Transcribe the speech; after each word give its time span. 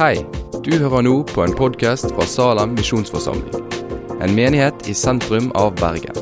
Hei, 0.00 0.22
du 0.64 0.70
hører 0.80 1.02
nå 1.04 1.10
på 1.28 1.42
en 1.44 1.52
podkast 1.52 2.06
fra 2.14 2.24
Salem 2.24 2.70
misjonsforsamling. 2.72 3.66
En 4.24 4.32
menighet 4.32 4.86
i 4.88 4.94
sentrum 4.96 5.50
av 5.60 5.74
Bergen. 5.76 6.16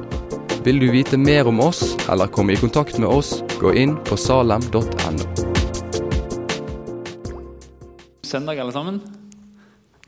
Vil 0.66 0.80
du 0.82 0.88
vite 0.90 1.14
mer 1.14 1.46
om 1.46 1.62
oss 1.62 1.92
eller 2.10 2.26
komme 2.26 2.56
i 2.56 2.58
kontakt 2.58 2.98
med 2.98 3.06
oss, 3.06 3.36
gå 3.60 3.70
inn 3.78 3.94
på 4.08 4.18
salem.no. 4.18 4.82
Søndag, 8.26 8.58
alle 8.58 8.74
sammen. 8.74 8.98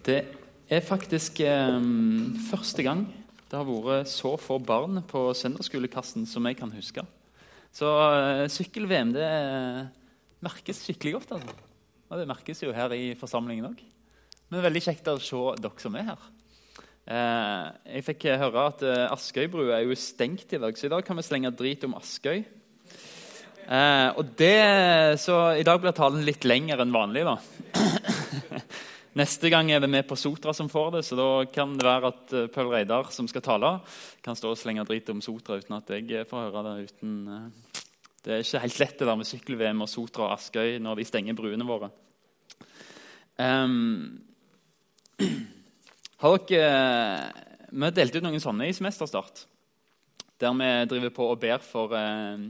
Det 0.02 0.18
er 0.66 0.82
faktisk 0.90 1.38
eh, 1.46 1.78
første 2.50 2.90
gang 2.90 3.06
det 3.46 3.54
har 3.54 3.70
vært 3.70 4.10
så 4.10 4.34
få 4.34 4.58
barn 4.58 5.04
på 5.06 5.28
søndagsskolekassen 5.30 6.26
som 6.26 6.50
jeg 6.50 6.58
kan 6.58 6.74
huske. 6.74 7.06
Så 7.70 7.96
eh, 8.18 8.48
sykkel-VM 8.50 9.14
det 9.14 9.34
eh, 9.38 9.82
merkes 10.42 10.88
skikkelig 10.90 11.20
godt. 11.20 11.38
altså. 11.38 11.69
Og 12.10 12.18
det 12.18 12.26
merkes 12.26 12.58
jo 12.64 12.74
her 12.74 12.90
i 12.96 13.14
forsamlingen 13.18 13.70
òg. 13.70 13.80
Men 14.50 14.64
veldig 14.64 14.82
kjekt 14.82 15.08
å 15.12 15.20
se 15.22 15.40
dere 15.62 15.82
som 15.82 15.94
er 15.94 16.08
her. 16.08 16.22
Eh, 17.10 17.66
jeg 17.96 18.06
fikk 18.06 18.26
høre 18.38 18.64
at 18.72 18.82
eh, 18.86 19.04
Askøybrua 19.14 19.78
er 19.78 19.86
jo 19.86 19.98
stengt 19.98 20.52
i 20.54 20.60
dag, 20.62 20.74
så 20.76 20.88
i 20.88 20.92
dag 20.92 21.06
kan 21.06 21.18
vi 21.18 21.26
slenge 21.26 21.52
drit 21.54 21.86
om 21.86 21.94
Askøy. 21.98 22.42
Eh, 23.70 24.08
og 24.18 24.34
det, 24.38 25.20
så 25.22 25.38
I 25.58 25.66
dag 25.66 25.78
blir 25.82 25.94
talen 25.94 26.26
litt 26.26 26.46
lengre 26.46 26.82
enn 26.82 26.94
vanlig. 26.94 27.22
da. 27.26 27.38
Neste 29.20 29.50
gang 29.50 29.70
er 29.70 29.82
det 29.82 29.90
vi 29.90 30.02
på 30.06 30.18
Sotra 30.18 30.54
som 30.54 30.70
får 30.70 30.92
det, 30.96 31.04
så 31.06 31.18
da 31.18 31.30
kan 31.50 31.78
det 31.78 31.86
være 31.86 32.10
at 32.10 32.34
Paul 32.54 32.70
Reidar 32.74 33.10
som 33.14 33.26
skal 33.30 33.42
tale, 33.46 33.72
kan 34.22 34.38
stå 34.38 34.52
og 34.54 34.58
slenge 34.58 34.86
drit 34.86 35.10
om 35.14 35.22
Sotra 35.22 35.58
uten 35.58 35.78
at 35.78 35.94
jeg 35.94 36.26
får 36.30 36.48
høre 36.50 36.66
det. 36.68 36.90
uten... 36.90 37.79
Det 38.20 38.32
er 38.34 38.42
ikke 38.44 38.60
helt 38.66 38.80
lett 38.82 38.98
det 39.00 39.06
der 39.08 39.16
med 39.16 39.28
sykkel-VM 39.28 39.78
og 39.80 39.88
Sotra 39.88 40.26
og 40.26 40.34
Askøy 40.34 40.74
når 40.82 40.98
de 41.00 41.06
stenger 41.08 41.36
bruene 41.38 41.64
våre. 41.64 41.88
Um, 43.40 44.20
har 46.20 46.42
dere, 46.50 47.30
Vi 47.70 47.86
har 47.86 47.94
delt 47.96 48.16
ut 48.16 48.26
noen 48.26 48.42
sånne 48.42 48.68
i 48.68 48.74
semesterstart. 48.76 49.46
Der 50.40 50.52
vi 50.56 50.68
driver 50.90 51.12
på 51.16 51.28
og 51.32 51.40
ber 51.40 51.64
for 51.64 51.94
uh, 51.96 52.44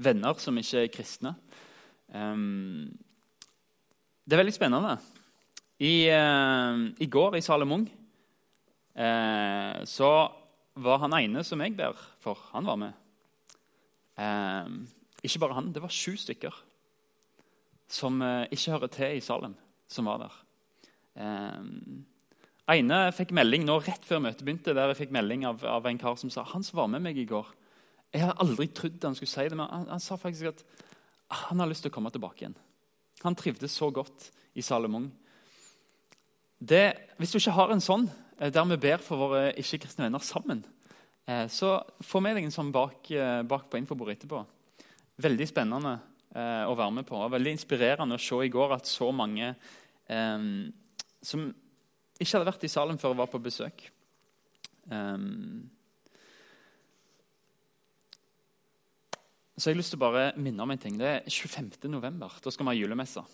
venner 0.00 0.40
som 0.40 0.56
ikke 0.60 0.86
er 0.86 0.92
kristne. 0.94 1.34
Um, 2.08 2.88
det 4.24 4.36
er 4.36 4.40
veldig 4.40 4.54
spennende. 4.56 4.94
I, 5.80 6.08
uh, 6.12 6.80
i 6.96 7.08
går 7.12 7.36
i 7.36 7.42
Salomon 7.44 7.84
uh, 8.96 9.84
så 9.84 10.10
var 10.80 11.02
han 11.04 11.18
ene 11.18 11.44
som 11.44 11.60
jeg 11.60 11.76
ber 11.76 12.00
for, 12.24 12.40
han 12.54 12.64
var 12.68 12.80
med. 12.80 12.96
Um, 14.16 14.80
ikke 15.22 15.42
bare 15.42 15.56
han, 15.58 15.72
det 15.74 15.82
var 15.82 15.92
sju 15.92 16.14
stykker 16.18 16.54
som 17.90 18.20
uh, 18.22 18.46
ikke 18.52 18.76
hører 18.76 18.92
til 18.94 19.18
i 19.18 19.24
Salem, 19.24 19.56
som 19.90 20.06
var 20.06 20.22
der. 20.22 20.36
Eine 22.70 22.84
ene 22.84 22.98
fikk 23.14 23.32
melding 23.34 23.64
nå 23.66 23.80
rett 23.82 24.04
før 24.06 24.20
møtet 24.22 24.44
begynte, 24.46 24.74
der 24.76 24.92
jeg 24.92 25.00
fikk 25.00 25.14
melding 25.14 25.42
av, 25.48 25.64
av, 25.66 25.86
en 25.90 25.98
kar 25.98 26.14
som 26.20 26.30
sa 26.30 26.44
han 26.46 26.62
som 26.62 26.78
var 26.78 26.90
med 26.92 27.02
meg 27.02 27.18
i 27.18 27.26
går. 27.26 27.48
Jeg 28.14 28.22
hadde 28.22 28.42
aldri 28.44 28.68
trodd 28.74 29.02
han 29.02 29.16
skulle 29.18 29.32
si 29.32 29.46
det, 29.50 29.58
men 29.58 29.66
han, 29.66 29.88
han 29.90 30.02
sa 30.02 30.18
faktisk 30.20 30.52
at 30.52 30.62
han 31.48 31.62
har 31.62 31.70
lyst 31.70 31.82
til 31.82 31.90
å 31.90 31.96
komme 31.96 32.12
tilbake 32.14 32.44
igjen. 32.44 32.54
Han 33.24 33.36
trivdes 33.38 33.74
så 33.74 33.90
godt 33.94 34.30
i 34.54 34.62
Salomon. 34.62 35.08
Det, 36.60 36.84
hvis 37.18 37.34
du 37.34 37.40
ikke 37.40 37.56
har 37.58 37.74
en 37.74 37.82
sånn, 37.82 38.06
eh, 38.38 38.52
der 38.54 38.70
vi 38.70 38.78
ber 38.86 39.02
for 39.02 39.18
våre 39.18 39.50
ikke-kristne 39.58 40.06
venner 40.06 40.22
sammen, 40.22 40.62
eh, 41.26 41.46
så 41.50 41.78
få 42.06 42.22
med 42.22 42.38
deg 42.38 42.46
en 42.46 42.54
sånn 42.54 42.70
bak, 42.74 43.10
bak 43.50 43.66
på 43.70 43.82
infobordet 43.82 44.20
etterpå. 44.20 44.44
Veldig 45.20 45.48
spennende 45.50 45.96
eh, 46.34 46.64
å 46.68 46.76
være 46.78 46.96
med 47.00 47.08
på. 47.08 47.18
og 47.18 47.32
Veldig 47.34 47.56
inspirerende 47.56 48.16
å 48.16 48.22
se 48.22 48.38
i 48.46 48.52
går 48.52 48.76
at 48.78 48.88
så 48.88 49.10
mange 49.14 49.50
eh, 49.50 50.46
som 51.20 51.50
ikke 52.20 52.36
hadde 52.36 52.50
vært 52.50 52.64
i 52.68 52.72
salen 52.72 53.00
før, 53.00 53.18
var 53.22 53.30
på 53.32 53.42
besøk. 53.42 53.84
Eh, 54.90 55.18
så 59.60 59.68
jeg 59.68 59.76
har 59.76 59.80
lyst 59.82 59.92
til 59.92 60.00
å 60.00 60.06
bare 60.06 60.30
minne 60.40 60.64
om 60.64 60.72
en 60.72 60.80
ting. 60.80 60.96
Det 60.96 61.12
er 61.18 61.28
25. 61.28 61.90
november. 61.92 62.32
Da 62.40 62.52
skal 62.52 62.64
vi 62.64 62.72
ha 62.72 62.80
julemesse. 62.80 63.24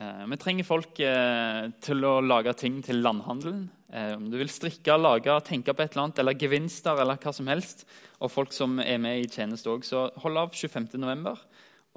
Eh, 0.00 0.24
vi 0.30 0.38
trenger 0.40 0.68
folk 0.68 1.00
eh, 1.02 1.66
til 1.82 2.06
å 2.06 2.20
lage 2.22 2.54
ting 2.56 2.78
til 2.86 3.02
landhandelen. 3.04 3.66
Eh, 3.92 4.12
om 4.16 4.28
du 4.30 4.36
vil 4.38 4.50
strikke, 4.50 4.94
lage, 4.98 5.34
tenke 5.46 5.74
på 5.74 5.82
et 5.82 5.94
eller 5.94 6.06
annet, 6.06 6.22
eller 6.22 6.38
gevinster 6.38 7.00
eller 7.02 7.18
hva 7.20 7.32
som 7.34 7.50
helst, 7.50 7.84
og 8.20 8.32
folk 8.32 8.54
som 8.54 8.78
er 8.82 9.00
med 9.02 9.22
i 9.22 9.28
tjeneste 9.30 9.70
òg, 9.72 9.84
så 9.86 10.08
hold 10.22 10.40
av 10.40 10.54
25.11. 10.54 11.30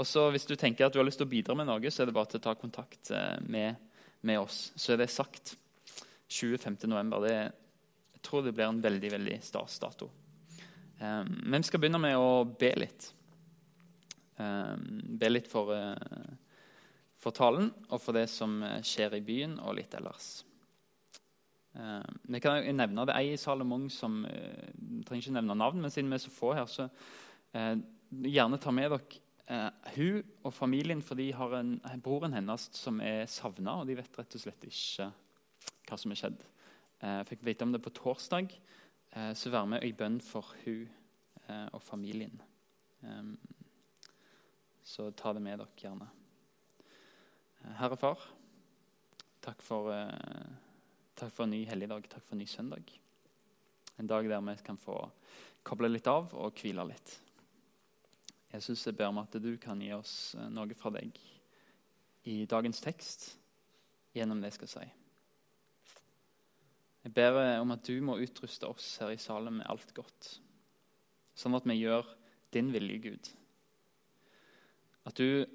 Og 0.01 0.13
hvis 0.33 0.47
du 0.49 0.55
tenker 0.57 0.87
at 0.87 0.95
du 0.95 0.99
har 0.99 1.05
lyst 1.05 1.21
til 1.21 1.29
å 1.29 1.33
bidra 1.33 1.55
med 1.57 1.69
noe, 1.69 1.91
så 1.93 2.01
er 2.01 2.09
det 2.09 2.15
bare 2.17 2.31
til 2.31 2.41
å 2.41 2.45
ta 2.47 2.55
kontakt 2.57 3.11
med, 3.45 3.77
med 4.25 4.39
oss. 4.41 4.71
Så 4.73 4.95
er 4.95 5.03
det 5.03 5.11
sagt. 5.13 5.53
25.11. 6.33 7.27
Jeg 7.29 8.23
tror 8.25 8.41
det 8.41 8.55
blir 8.57 8.65
en 8.65 8.81
veldig 8.81 9.11
veldig 9.13 9.35
stas 9.45 9.75
dato. 9.77 10.07
Men 10.97 11.59
vi 11.59 11.67
skal 11.67 11.83
begynne 11.83 12.01
med 12.01 12.17
å 12.17 12.41
be 12.57 12.71
litt. 12.81 13.05
Be 14.41 15.29
litt 15.29 15.51
for 15.51 15.69
for 17.23 17.35
talen 17.35 17.69
og 17.89 18.01
for 18.01 18.15
det 18.17 18.27
som 18.31 18.57
eh, 18.65 18.81
skjer 18.85 19.17
i 19.17 19.23
byen 19.25 19.57
og 19.63 19.77
litt 19.79 19.95
ellers. 19.97 20.43
Eh, 21.73 22.05
vi 22.29 22.39
kan 22.39 22.61
nevne 22.77 23.05
Det 23.05 23.15
er 23.15 23.23
ei 23.23 23.33
i 23.33 23.37
Salomon 23.41 23.87
som 23.89 24.21
jeg 24.27 25.05
trenger 25.07 25.25
ikke 25.25 25.35
nevne 25.39 25.57
navn, 25.57 25.81
men 25.81 25.91
siden 25.91 26.11
vi 26.11 26.19
er 26.19 26.23
så 26.23 26.33
få 26.33 26.53
her, 26.53 26.69
så 26.69 26.87
eh, 27.53 27.75
gjerne 28.29 28.59
ta 28.61 28.71
med 28.71 28.91
dere 28.93 29.21
eh, 29.47 29.91
hun 29.95 30.23
og 30.43 30.53
familien, 30.53 31.01
for 31.01 31.19
de 31.19 31.31
har 31.33 31.57
en, 31.59 31.75
broren 32.03 32.33
hennes 32.37 32.69
som 32.77 33.01
er 33.01 33.25
savna, 33.25 33.79
og 33.81 33.89
de 33.89 33.97
vet 33.97 34.19
rett 34.19 34.37
og 34.37 34.45
slett 34.45 34.67
ikke 34.69 35.09
hva 35.89 35.99
som 35.99 36.13
er 36.13 36.21
skjedd. 36.21 36.43
Eh, 37.01 37.17
jeg 37.19 37.29
fikk 37.33 37.47
vite 37.49 37.67
om 37.67 37.73
det 37.73 37.81
på 37.83 37.93
torsdag, 37.97 38.53
eh, 39.15 39.31
så 39.33 39.53
vær 39.53 39.69
med 39.69 39.83
i 39.83 39.95
bønn 39.97 40.21
for 40.23 40.55
hun 40.65 40.85
og 41.75 41.81
familien. 41.83 42.39
så 44.83 45.09
ta 45.11 45.33
det 45.35 45.41
med 45.43 45.59
dere 45.59 45.75
gjerne. 45.75 46.07
Herre 47.77 47.97
Far, 47.99 48.19
takk 49.43 49.61
for, 49.61 49.91
eh, 49.91 50.62
takk 51.23 51.35
for 51.37 51.47
en 51.47 51.53
ny 51.55 51.61
helligdag, 51.63 52.07
takk 52.11 52.23
for 52.25 52.35
en 52.35 52.41
ny 52.43 52.47
søndag. 52.49 52.89
En 54.01 54.07
dag 54.07 54.27
der 54.27 54.41
vi 54.43 54.55
kan 54.65 54.77
få 54.77 54.97
koble 55.63 55.87
litt 55.87 56.07
av 56.11 56.33
og 56.35 56.57
hvile 56.59 56.83
litt. 56.89 57.13
Jesus, 58.51 58.83
jeg 58.85 58.97
ber 58.97 59.07
om 59.07 59.21
at 59.21 59.37
du 59.39 59.53
kan 59.61 59.79
gi 59.81 59.93
oss 59.95 60.35
eh, 60.35 60.49
noe 60.51 60.75
fra 60.75 60.91
deg 60.93 61.15
i 62.27 62.43
dagens 62.49 62.83
tekst 62.83 63.29
gjennom 64.13 64.41
det 64.41 64.51
jeg 64.51 64.57
skal 64.57 64.71
si. 64.73 64.83
Jeg 67.05 67.15
ber 67.15 67.39
eh, 67.39 67.61
om 67.63 67.71
at 67.71 67.87
du 67.87 67.95
må 68.03 68.19
utruste 68.19 68.67
oss 68.67 68.97
her 68.99 69.15
i 69.15 69.21
salen 69.21 69.61
med 69.61 69.69
alt 69.71 69.95
godt, 69.95 70.35
sånn 71.39 71.55
at 71.55 71.67
vi 71.69 71.79
gjør 71.79 72.09
din 72.53 72.73
vilje, 72.75 72.99
Gud. 73.07 73.31
At 75.07 75.17
du 75.23 75.47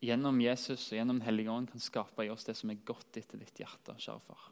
gjennom 0.00 0.40
Jesus 0.40 0.88
og 0.90 0.98
gjennom 0.98 1.20
Den 1.20 1.26
hellige 1.26 1.52
ånd 1.52 1.70
kan 1.70 1.82
skape 1.82 2.24
i 2.24 2.32
oss 2.32 2.46
det 2.48 2.56
som 2.58 2.72
er 2.72 2.82
godt 2.86 3.20
etter 3.20 3.40
ditt 3.40 3.60
hjerte, 3.60 3.96
kjære 4.00 4.24
far. 4.26 4.48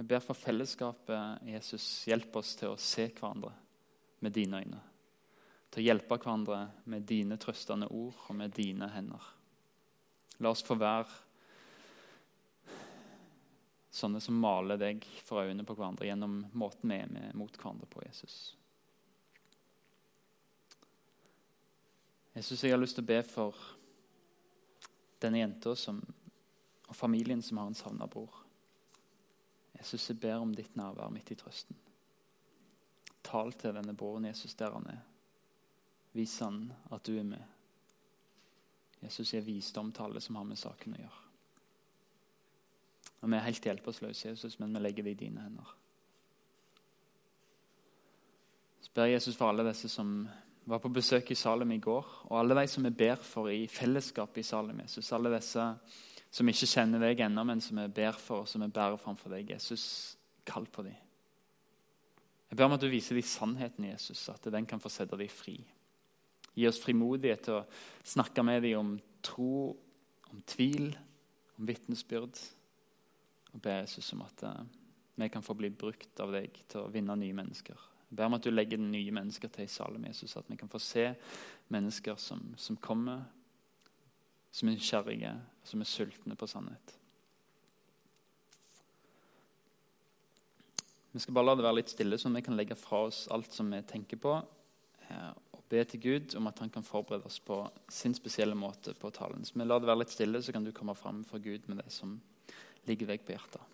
Jeg 0.00 0.08
ber 0.08 0.22
for 0.24 0.38
fellesskapet, 0.38 1.42
Jesus, 1.44 1.84
hjelp 2.08 2.36
oss 2.40 2.54
til 2.56 2.72
å 2.72 2.78
se 2.80 3.10
hverandre 3.12 3.52
med 4.24 4.32
dine 4.32 4.62
øyne. 4.62 4.78
Til 5.70 5.82
å 5.82 5.84
hjelpe 5.84 6.16
hverandre 6.16 6.62
med 6.90 7.04
dine 7.06 7.36
trøstende 7.40 7.90
ord 7.92 8.16
og 8.26 8.38
med 8.38 8.54
dine 8.56 8.88
hender. 8.94 9.26
La 10.40 10.54
oss 10.54 10.64
få 10.64 10.78
være 10.80 11.10
sånne 13.92 14.22
som 14.24 14.38
maler 14.40 14.80
deg 14.80 15.04
for 15.26 15.44
øynene 15.44 15.66
på 15.68 15.76
hverandre 15.76 16.08
gjennom 16.08 16.40
måten 16.56 16.90
vi 16.90 17.02
er 17.02 17.12
med 17.12 17.36
mot 17.36 17.60
hverandre 17.60 17.90
på 17.90 18.02
Jesus. 18.06 18.54
Jesus, 22.40 22.64
jeg 22.64 22.72
har 22.72 22.80
lyst 22.80 22.96
til 22.96 23.04
å 23.04 23.10
be 23.10 23.18
for 23.20 23.56
denne 25.20 25.42
jenta 25.42 25.74
og 25.76 26.96
familien 26.96 27.42
som 27.44 27.60
har 27.60 27.68
en 27.68 27.76
savna 27.76 28.06
bror. 28.08 28.32
Jesus, 29.76 30.06
jeg 30.08 30.16
ber 30.22 30.40
om 30.40 30.54
ditt 30.56 30.72
nærvær 30.72 31.12
midt 31.12 31.34
i 31.34 31.36
trøsten. 31.36 31.76
Tal 33.28 33.52
til 33.60 33.76
denne 33.76 33.92
broren 33.92 34.30
Jesus 34.30 34.56
der 34.56 34.72
han 34.72 34.88
er. 34.88 35.04
Vis 36.16 36.38
han 36.40 36.62
at 36.88 37.04
du 37.04 37.18
er 37.20 37.28
med. 37.28 37.44
Jesus, 39.04 39.34
jeg 39.34 39.44
visdom 39.44 39.92
til 39.92 40.08
alle 40.08 40.24
som 40.24 40.40
har 40.40 40.48
med 40.48 40.64
saken 40.64 40.96
å 40.96 41.04
gjøre. 41.04 41.24
Og 43.20 43.28
Vi 43.28 43.36
er 43.36 43.48
helt 43.50 43.66
hjelpeløse, 43.68 44.28
Jesus, 44.32 44.56
men 44.58 44.72
vi 44.72 44.80
legger 44.80 45.04
det 45.04 45.18
i 45.18 45.24
dine 45.26 45.44
hender. 45.44 45.76
Så 48.80 48.96
ber 48.96 49.12
Jesus 49.12 49.36
for 49.36 49.52
alle 49.52 49.68
disse 49.68 49.92
som 49.92 50.22
var 50.64 50.80
på 50.82 50.92
besøk 50.92 51.30
i 51.32 51.38
Salem 51.38 51.72
i 51.72 51.80
går. 51.82 52.06
Og 52.28 52.38
alle 52.38 52.56
de 52.60 52.66
som 52.70 52.84
vi 52.84 52.92
ber 52.94 53.20
for 53.24 53.50
i 53.52 53.66
fellesskapet 53.70 54.42
i 54.42 54.46
Salem, 54.46 54.82
Jesus. 54.84 55.12
Alle 55.16 55.32
disse 55.34 55.66
som 56.30 56.50
ikke 56.50 56.68
kjenner 56.70 57.02
deg 57.02 57.24
ennå, 57.26 57.44
men 57.46 57.62
som 57.64 57.80
vi 57.80 57.88
ber 58.00 58.18
for, 58.18 58.44
og 58.44 58.50
som 58.50 58.62
vi 58.62 58.70
bærer 58.70 59.00
framfor 59.00 59.32
deg. 59.34 59.50
Jesus, 59.50 60.16
kall 60.46 60.68
på 60.70 60.84
dem. 60.86 60.96
Jeg 62.50 62.58
ber 62.58 62.66
om 62.66 62.74
at 62.74 62.82
du 62.82 62.88
viser 62.90 63.18
dem 63.18 63.26
sannheten 63.26 63.86
Jesus, 63.86 64.24
at 64.30 64.46
den 64.50 64.66
kan 64.66 64.82
få 64.82 64.90
sette 64.90 65.18
dem 65.18 65.30
fri. 65.30 65.58
Gi 66.54 66.66
oss 66.66 66.80
frimodighet 66.82 67.44
til 67.46 67.60
å 67.60 67.66
snakke 68.06 68.42
med 68.46 68.64
dem 68.66 68.78
om 68.78 68.96
tro 69.22 69.76
om 70.30 70.42
tvil, 70.46 70.92
om 71.58 71.68
vitnesbyrd. 71.68 72.40
Og 73.54 73.62
ber 73.62 73.82
Jesus 73.82 74.12
om 74.14 74.22
at 74.26 74.44
uh, 74.46 74.58
vi 75.18 75.28
kan 75.28 75.44
få 75.46 75.56
bli 75.58 75.70
brukt 75.74 76.22
av 76.22 76.34
deg 76.34 76.54
til 76.70 76.84
å 76.84 76.90
vinne 76.92 77.16
nye 77.18 77.36
mennesker. 77.36 77.89
Jeg 78.10 78.18
ber 78.18 78.26
om 78.26 78.34
at 78.34 78.44
du 78.44 78.50
legger 78.50 78.80
nye 78.82 79.12
mennesker 79.14 79.50
til 79.54 79.68
i 79.68 79.70
salen, 79.70 80.06
Jesus, 80.08 80.36
at 80.36 80.48
vi 80.50 80.56
kan 80.58 80.68
få 80.68 80.80
se 80.82 81.12
mennesker 81.70 82.16
som, 82.18 82.42
som 82.58 82.78
kommer, 82.82 83.22
som 84.50 84.68
er 84.68 84.74
nysgjerrige, 84.74 85.34
som 85.64 85.84
er 85.84 85.88
sultne 85.88 86.34
på 86.34 86.48
sannhet. 86.50 86.96
Vi 91.12 91.22
skal 91.22 91.34
bare 91.34 91.46
la 91.46 91.56
det 91.58 91.66
være 91.66 91.78
litt 91.78 91.94
stille, 91.94 92.18
så 92.18 92.30
vi 92.34 92.42
kan 92.42 92.58
legge 92.58 92.78
fra 92.78 93.04
oss 93.06 93.24
alt 93.34 93.54
som 93.54 93.70
vi 93.70 93.80
tenker 93.86 94.18
på, 94.18 94.36
eh, 95.06 95.30
og 95.54 95.62
be 95.70 95.82
til 95.86 96.02
Gud 96.02 96.36
om 96.38 96.50
at 96.50 96.58
han 96.62 96.70
kan 96.70 96.86
forberede 96.86 97.30
oss 97.30 97.38
på 97.42 97.62
sin 97.90 98.14
spesielle 98.14 98.58
måte 98.58 98.94
på 98.98 99.10
talen. 99.14 99.46
Så 99.46 99.54
vi 99.54 99.66
lar 99.66 99.82
det 99.82 99.90
være 99.90 100.02
litt 100.02 100.14
stille, 100.14 100.42
så 100.42 100.54
kan 100.54 100.66
du 100.66 100.74
komme 100.74 100.98
fram 100.98 101.22
for 101.26 101.42
Gud 101.42 101.70
med 101.70 101.82
det 101.82 101.90
som 101.94 102.18
ligger 102.90 103.14
vekk 103.14 103.26
på 103.26 103.38
hjertet. 103.38 103.69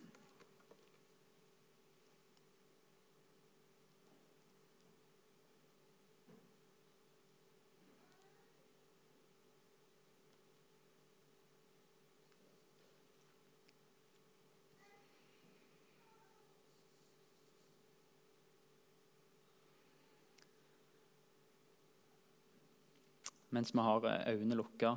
Mens 23.56 23.73
vi 23.73 23.85
har 23.85 24.05
eh, 24.11 24.35
øynene 24.35 24.58
lukka 24.58 24.93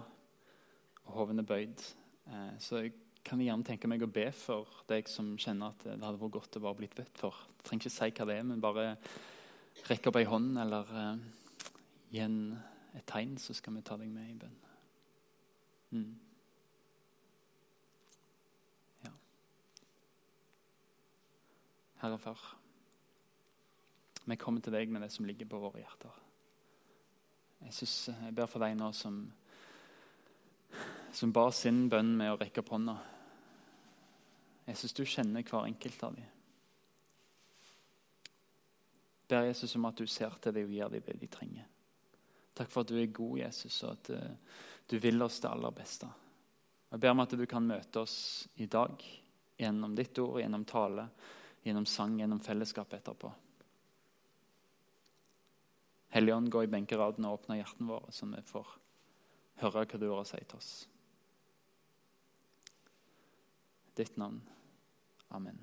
og 1.06 1.14
hovene 1.16 1.46
bøyd. 1.48 1.84
Eh, 2.28 2.56
så 2.62 2.84
jeg 2.84 2.94
kan 3.26 3.42
gjerne 3.44 3.66
tenke 3.68 3.90
meg 3.90 4.04
å 4.04 4.12
be 4.12 4.28
for 4.36 4.84
deg 4.90 5.10
som 5.12 5.34
kjenner 5.40 5.74
at 5.74 5.86
det 5.86 6.00
hadde 6.04 6.20
vært 6.22 6.36
godt 6.38 6.58
å 6.60 6.64
bare 6.64 6.80
blitt 6.80 6.96
bedt 6.98 7.20
for. 7.20 7.36
Jeg 7.60 7.68
trenger 7.68 7.88
ikke 7.88 7.96
si 7.96 8.10
hva 8.20 8.28
det 8.30 8.38
er, 8.40 8.48
men 8.48 8.64
bare 8.64 8.88
rekke 9.90 10.12
opp 10.12 10.20
ei 10.20 10.28
hånd 10.28 10.58
eller 10.60 10.90
uh, 10.92 11.20
gi 12.12 12.24
en, 12.24 12.40
et 12.98 13.06
tegn, 13.08 13.38
så 13.40 13.56
skal 13.56 13.76
vi 13.78 13.84
ta 13.86 13.98
deg 14.00 14.10
med 14.12 14.32
i 14.32 14.38
bønn. 14.40 14.58
Mm. 15.90 16.10
Ja. 19.06 19.14
Herre 22.04 22.22
Far, 22.24 22.48
vi 24.26 24.40
kommer 24.42 24.64
til 24.66 24.76
deg 24.76 24.92
med 24.92 25.06
det 25.06 25.14
som 25.14 25.28
ligger 25.28 25.50
på 25.50 25.62
våre 25.62 25.84
hjerter. 25.84 26.29
Jesus, 27.66 28.10
jeg 28.10 28.36
ber 28.36 28.48
for 28.50 28.64
deg 28.64 28.76
nå 28.80 28.90
som, 28.96 29.22
som 31.14 31.34
bar 31.36 31.52
sin 31.56 31.88
bønn 31.92 32.16
med 32.18 32.34
å 32.34 32.38
rekke 32.40 32.64
opp 32.64 32.72
hånda. 32.76 32.96
Jeg 34.70 34.80
syns 34.80 34.96
du 34.96 35.04
kjenner 35.06 35.46
hver 35.46 35.68
enkelt 35.68 36.06
av 36.06 36.16
dem. 36.16 36.30
Ber 39.30 39.46
Jesus 39.46 39.76
om 39.78 39.86
at 39.90 40.00
du 40.00 40.08
ser 40.10 40.34
til 40.42 40.56
dem 40.56 40.70
og 40.70 40.74
gir 40.74 40.94
dem 40.94 41.06
det 41.06 41.18
de 41.22 41.30
trenger. 41.30 41.68
Takk 42.58 42.72
for 42.74 42.84
at 42.84 42.92
du 42.92 42.98
er 43.00 43.12
god, 43.14 43.36
Jesus, 43.44 43.76
og 43.86 43.94
at 43.94 44.10
uh, 44.16 44.64
du 44.90 44.98
vil 45.00 45.22
oss 45.22 45.38
det 45.40 45.52
aller 45.52 45.76
beste. 45.76 46.10
Jeg 46.90 47.02
ber 47.02 47.14
om 47.14 47.22
at 47.22 47.36
du 47.38 47.46
kan 47.50 47.66
møte 47.66 48.02
oss 48.02 48.48
i 48.58 48.66
dag 48.66 49.04
gjennom 49.60 49.94
ditt 49.96 50.18
ord, 50.20 50.40
gjennom 50.42 50.66
tale, 50.66 51.06
gjennom 51.64 51.86
sang, 51.86 52.18
gjennom 52.20 52.42
fellesskap 52.42 52.96
etterpå. 52.98 53.32
Helligånd, 56.10 56.50
gå 56.50 56.64
i 56.66 56.70
benkeraden 56.70 57.26
og 57.30 57.38
åpne 57.38 57.60
hjertene 57.60 57.92
våre, 57.92 58.10
så 58.10 58.26
vi 58.32 58.42
får 58.42 58.70
høre 59.62 59.84
hva 59.86 60.00
du 60.02 60.08
har 60.10 60.22
å 60.24 60.26
si 60.26 60.40
til 60.42 60.58
oss. 60.58 60.72
Ditt 64.00 64.16
navn. 64.18 64.40
Amen. 65.36 65.60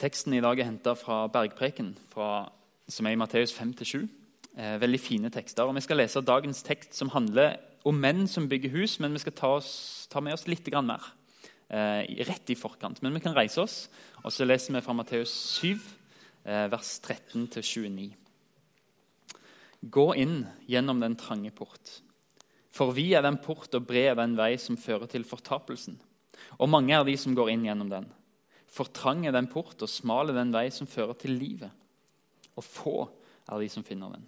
Teksten 0.00 0.34
i 0.36 0.42
dag 0.44 0.60
er 0.60 0.68
henta 0.68 0.92
fra 0.96 1.22
Bergpreken, 1.32 1.94
fra, 2.12 2.50
som 2.88 3.08
er 3.08 3.16
i 3.16 3.20
Matteus 3.20 3.54
5-7. 3.56 4.02
Eh, 4.56 4.76
veldig 4.82 5.00
fine 5.00 5.30
tekster. 5.32 5.64
og 5.64 5.76
Vi 5.78 5.84
skal 5.86 6.02
lese 6.02 6.20
dagens 6.20 6.60
tekst, 6.66 6.92
som 6.96 7.12
handler 7.14 7.56
om 7.84 7.96
menn 7.96 8.26
som 8.28 8.48
bygger 8.48 8.74
hus, 8.74 8.98
men 9.00 9.16
vi 9.16 9.22
skal 9.22 9.32
ta, 9.32 9.54
oss, 9.60 10.06
ta 10.10 10.20
med 10.20 10.36
oss 10.36 10.48
litt 10.48 10.68
mer 10.68 11.00
eh, 11.70 12.04
rett 12.28 12.50
i 12.50 12.58
forkant. 12.58 13.00
Men 13.02 13.14
vi 13.14 13.20
kan 13.24 13.36
reise 13.36 13.62
oss, 13.62 13.88
og 14.24 14.32
så 14.32 14.44
leser 14.44 14.74
vi 14.74 14.84
fra 14.84 14.92
Matteus 14.92 15.32
7, 15.62 15.78
Eh, 15.78 15.99
vers 16.44 16.92
13-29. 17.04 18.10
Gå 19.80 20.06
inn 20.20 20.44
gjennom 20.68 21.00
den 21.00 21.16
trange 21.20 21.52
port. 21.56 22.00
For 22.70 22.92
vi 22.94 23.10
er 23.16 23.24
den 23.26 23.40
port, 23.42 23.72
og 23.74 23.86
bred 23.88 24.12
er 24.12 24.18
den 24.20 24.36
vei 24.38 24.54
som 24.60 24.78
fører 24.78 25.08
til 25.10 25.26
fortapelsen. 25.26 25.98
Og 26.60 26.70
mange 26.70 26.94
er 26.94 27.04
de 27.06 27.16
som 27.18 27.34
går 27.36 27.52
inn 27.52 27.66
gjennom 27.66 27.90
den. 27.90 28.08
For 28.70 28.88
trang 28.94 29.24
er 29.26 29.34
den 29.34 29.48
port, 29.50 29.80
og 29.82 29.90
smal 29.90 30.30
er 30.30 30.38
den 30.38 30.52
vei 30.54 30.68
som 30.72 30.88
fører 30.90 31.16
til 31.18 31.34
livet. 31.38 31.72
Og 32.54 32.64
få 32.66 32.96
er 33.50 33.62
de 33.62 33.70
som 33.72 33.86
finner 33.86 34.12
den. 34.14 34.26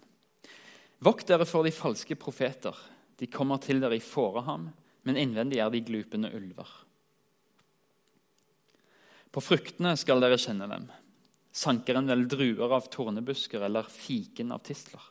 Vokt 1.03 1.29
dere 1.29 1.47
for 1.47 1.65
de 1.65 1.73
falske 1.75 2.17
profeter. 2.19 2.75
De 3.19 3.29
kommer 3.31 3.61
til 3.63 3.81
dere 3.83 3.97
i 3.99 4.03
fåreham, 4.03 4.69
men 5.03 5.19
innvendig 5.19 5.59
er 5.61 5.71
de 5.71 5.83
glupende 5.85 6.31
ulver. 6.35 6.67
På 9.33 9.41
fruktene 9.41 9.95
skal 9.97 10.21
dere 10.21 10.37
kjenne 10.39 10.67
dem. 10.69 10.89
Sanker 11.53 11.99
en 11.99 12.09
vel 12.09 12.25
druer 12.25 12.71
av 12.73 12.87
tornebusker 12.89 13.61
eller 13.61 13.85
fiken 13.89 14.51
av 14.55 14.63
tistler? 14.65 15.03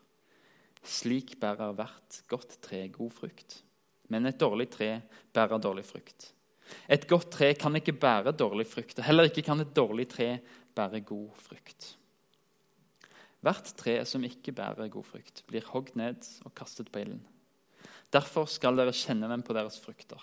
Slik 0.83 1.37
bærer 1.39 1.75
hvert 1.79 2.23
godt 2.31 2.57
tre 2.67 2.89
god 2.91 3.13
frukt. 3.15 3.61
Men 4.11 4.27
et 4.27 4.41
dårlig 4.41 4.67
tre 4.75 4.97
bærer 5.35 5.63
dårlig 5.63 5.85
frukt. 5.87 6.33
Et 6.91 7.05
godt 7.09 7.31
tre 7.37 7.53
kan 7.55 7.77
ikke 7.79 7.95
bære 7.95 8.35
dårlig 8.35 8.67
frukt, 8.67 8.99
og 8.99 9.07
heller 9.07 9.29
ikke 9.29 9.45
kan 9.47 9.63
et 9.63 9.75
dårlig 9.77 10.09
tre 10.11 10.29
bære 10.75 11.03
god 11.07 11.31
frukt. 11.47 11.93
Hvert 13.43 13.73
tre 13.79 13.97
som 14.07 14.25
ikke 14.27 14.55
bærer 14.55 14.91
god 14.91 15.07
frukt, 15.07 15.43
blir 15.47 15.67
hogd 15.73 15.97
ned 15.99 16.27
og 16.47 16.55
kastet 16.59 16.91
på 16.93 17.03
ilden. 17.03 17.23
Derfor 18.13 18.47
skal 18.51 18.77
dere 18.77 18.95
kjenne 18.95 19.31
dem 19.31 19.43
på 19.47 19.55
deres 19.57 19.79
frukter. 19.83 20.21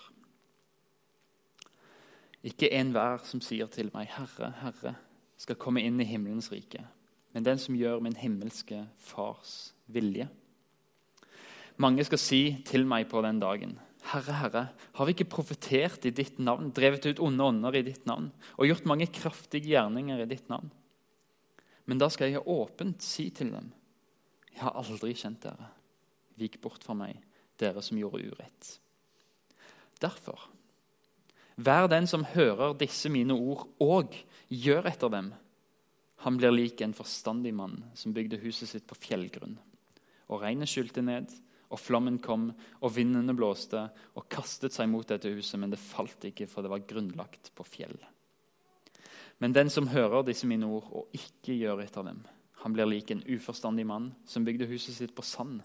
Ikke 2.46 2.70
enhver 2.72 3.24
som 3.28 3.40
sier 3.44 3.66
til 3.68 3.90
meg, 3.92 4.08
'Herre, 4.08 4.52
Herre', 4.62 4.94
skal 5.40 5.58
komme 5.60 5.82
inn 5.84 6.00
i 6.02 6.08
himmelens 6.08 6.50
rike, 6.52 6.82
men 7.32 7.46
den 7.46 7.60
som 7.60 7.76
gjør 7.78 8.02
min 8.04 8.16
himmelske 8.18 8.82
Fars 9.00 9.72
vilje. 9.90 10.28
Mange 11.80 12.04
skal 12.04 12.20
si 12.20 12.42
til 12.68 12.84
meg 12.88 13.08
på 13.08 13.22
den 13.24 13.40
dagen, 13.40 13.78
Herre, 14.10 14.34
Herre, 14.40 14.62
har 14.96 15.06
vi 15.06 15.12
ikke 15.12 15.28
profetert 15.28 16.06
i 16.08 16.12
ditt 16.14 16.38
navn, 16.40 16.70
drevet 16.74 17.04
ut 17.06 17.20
onde 17.22 17.46
ånder 17.46 17.76
i 17.76 17.84
ditt 17.84 18.06
navn 18.08 18.30
og 18.56 18.66
gjort 18.66 18.88
mange 18.88 19.08
kraftige 19.12 19.74
gjerninger 19.74 20.22
i 20.22 20.28
ditt 20.30 20.48
navn? 20.52 20.70
Men 21.84 22.00
da 22.00 22.08
skal 22.12 22.32
jeg 22.32 22.46
åpent 22.48 23.04
si 23.04 23.28
til 23.34 23.52
dem, 23.52 23.68
jeg 24.50 24.62
har 24.64 24.76
aldri 24.78 25.12
kjent 25.16 25.42
dere. 25.44 25.68
Vik 26.40 26.58
bort 26.62 26.84
fra 26.84 26.96
meg, 26.96 27.18
dere 27.60 27.82
som 27.84 27.98
gjorde 28.00 28.24
urett. 28.32 28.72
Derfor, 30.00 30.48
vær 31.60 31.88
den 31.92 32.08
som 32.08 32.24
hører 32.32 32.76
disse 32.80 33.12
mine 33.12 33.36
ord, 33.36 33.66
og 33.82 34.16
gjør 34.50 34.88
etter 34.90 35.12
dem. 35.12 35.30
Han 36.26 36.36
blir 36.36 36.52
lik 36.52 36.82
en 36.84 36.96
forstandig 36.96 37.52
mann 37.56 37.78
som 37.96 38.12
bygde 38.12 38.40
huset 38.42 38.68
sitt 38.68 38.86
på 38.88 38.98
fjellgrunn. 38.98 39.56
Og 40.30 40.42
regnet 40.42 40.70
skylte 40.70 41.02
ned, 41.02 41.30
og 41.70 41.78
flommen 41.78 42.18
kom, 42.22 42.50
og 42.82 42.92
vindene 42.96 43.34
blåste 43.36 43.86
og 44.18 44.26
kastet 44.32 44.74
seg 44.74 44.90
mot 44.90 45.06
dette 45.06 45.30
huset, 45.30 45.56
men 45.62 45.70
det 45.70 45.80
falt 45.80 46.26
ikke, 46.26 46.48
for 46.50 46.66
det 46.66 46.72
var 46.72 46.84
grunnlagt 46.86 47.52
på 47.54 47.66
fjell. 47.66 47.96
Men 49.40 49.54
den 49.56 49.70
som 49.72 49.88
hører 49.88 50.26
disse 50.26 50.50
mine 50.50 50.68
ord 50.68 50.90
og 50.90 51.16
ikke 51.16 51.56
gjør 51.56 51.84
etter 51.86 52.04
dem, 52.10 52.20
han 52.60 52.74
blir 52.76 52.90
lik 52.90 53.14
en 53.14 53.24
uforstandig 53.24 53.86
mann 53.88 54.10
som 54.28 54.44
bygde 54.44 54.68
huset 54.68 54.98
sitt 54.98 55.14
på 55.16 55.24
sand. 55.24 55.62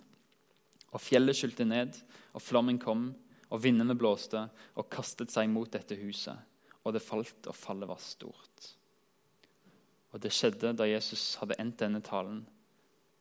Og 0.95 1.01
fjellet 1.03 1.35
skylte 1.35 1.65
ned, 1.67 1.97
og 2.31 2.43
flommen 2.43 2.79
kom, 2.79 3.09
og 3.51 3.61
vindene 3.65 3.97
blåste 3.97 4.45
og 4.77 4.87
kastet 4.93 5.33
seg 5.33 5.49
mot 5.51 5.67
dette 5.73 5.97
huset 5.99 6.39
og 6.85 6.93
det 6.93 7.03
falt, 7.03 7.47
og 7.49 7.57
fallet 7.57 7.89
var 7.89 8.01
stort. 8.01 8.71
Og 10.13 10.21
Det 10.23 10.31
skjedde 10.31 10.71
da 10.77 10.87
Jesus 10.87 11.35
hadde 11.41 11.57
endt 11.59 11.81
denne 11.81 11.99
talen. 12.05 12.45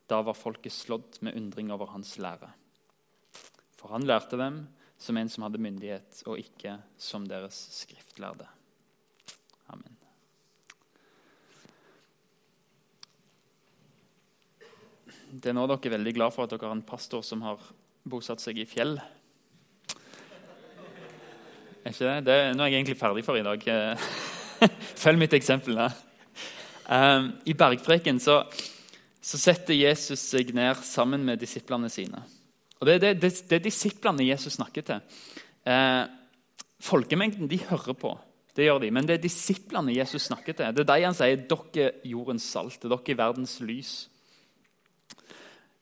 Da 0.06 0.20
var 0.22 0.36
folket 0.36 0.72
slått 0.72 1.18
med 1.24 1.34
undring 1.34 1.72
over 1.74 1.90
hans 1.90 2.18
lære. 2.22 2.52
For 3.74 3.90
han 3.96 4.06
lærte 4.06 4.38
dem 4.38 4.66
som 5.00 5.16
en 5.18 5.28
som 5.28 5.42
hadde 5.46 5.58
myndighet, 5.58 6.22
og 6.30 6.38
ikke 6.38 6.76
som 7.00 7.26
deres 7.26 7.56
skriftlærde. 7.80 8.46
Amen. 9.72 9.96
Det 15.34 15.50
er 15.50 15.56
nå 15.56 15.66
dere 15.66 15.82
er 15.82 15.96
veldig 15.96 16.14
glad 16.14 16.36
for 16.36 16.46
at 16.46 16.54
dere 16.54 16.68
har 16.68 16.76
en 16.76 16.86
pastor 16.86 17.24
som 17.26 17.42
har 17.42 17.58
bosatt 18.06 18.44
seg 18.44 18.60
i 18.62 18.68
fjell. 18.68 19.00
Er 21.84 21.92
ikke 21.92 22.06
det? 22.08 22.24
det? 22.24 22.36
Nå 22.56 22.64
er 22.64 22.70
jeg 22.72 22.78
egentlig 22.80 22.96
ferdig 22.96 23.22
for 23.26 23.36
i 23.36 23.42
dag. 23.44 23.64
Følg 25.02 25.18
mitt 25.20 25.34
eksempel. 25.36 25.76
Um, 26.88 27.26
I 27.44 27.52
bergpreken 27.60 28.16
så, 28.24 28.38
så, 29.20 29.36
setter 29.36 29.76
Jesus 29.76 30.22
seg 30.30 30.54
ned 30.56 30.80
sammen 30.80 31.26
med 31.28 31.42
disiplene 31.44 31.90
sine. 31.92 32.22
Og 32.80 32.88
Det, 32.88 32.94
det, 33.02 33.10
det, 33.20 33.30
det 33.50 33.58
er 33.58 33.66
disiplene 33.66 34.24
Jesus 34.24 34.56
snakker 34.56 34.86
til. 34.88 35.20
Uh, 35.68 36.08
folkemengden 36.80 37.52
de 37.52 37.60
hører 37.68 37.92
på, 38.00 38.14
det 38.56 38.64
gjør 38.64 38.80
de, 38.80 38.90
men 38.94 39.04
det 39.04 39.18
er 39.18 39.26
disiplene 39.26 39.92
Jesus 39.92 40.30
snakker 40.30 40.56
til. 40.56 40.72
Det 40.72 40.86
er 40.86 40.88
de 40.88 41.04
han 41.04 41.20
sier 41.20 41.36
dere 41.36 41.90
er 41.90 42.08
jordens 42.08 42.48
salt, 42.48 42.80
det 42.80 42.88
er 42.88 42.96
dere 42.96 43.12
er 43.12 43.20
verdens 43.26 43.58
lys. 43.60 43.92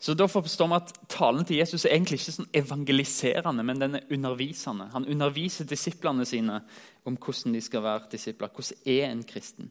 Så 0.03 0.17
da 0.19 0.27
forstår 0.27 0.67
vi 0.67 0.79
at 0.81 0.97
Talen 1.13 1.45
til 1.47 1.61
Jesus 1.61 1.85
er 1.85 1.93
egentlig 1.95 2.19
ikke 2.19 2.35
sånn 2.35 2.49
evangeliserende, 2.59 3.63
men 3.63 3.79
den 3.79 4.01
er 4.01 4.09
undervisende. 4.11 4.89
Han 4.97 5.07
underviser 5.07 5.69
disiplene 5.71 6.27
sine 6.27 6.59
om 7.07 7.15
hvordan 7.15 7.55
de 7.55 7.61
skal 7.63 7.85
være 7.85 8.11
disipler. 8.11 8.51
Hvordan 8.51 8.83
er 8.91 9.05
en 9.13 9.23
kristen? 9.23 9.71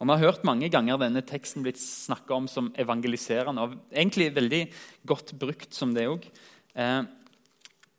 Og 0.00 0.08
Vi 0.08 0.10
har 0.10 0.24
hørt 0.24 0.44
mange 0.44 0.68
ganger 0.68 0.98
denne 0.98 1.22
teksten 1.22 1.62
blitt 1.62 1.78
snakka 1.78 2.34
om 2.34 2.48
som 2.50 2.72
evangeliserende. 2.74 3.62
og 3.62 3.76
Egentlig 3.92 4.34
veldig 4.34 4.62
godt 5.06 5.38
brukt 5.38 5.74
som 5.74 5.94
det 5.94 6.08
òg. 6.10 6.26
Eh, 6.74 7.02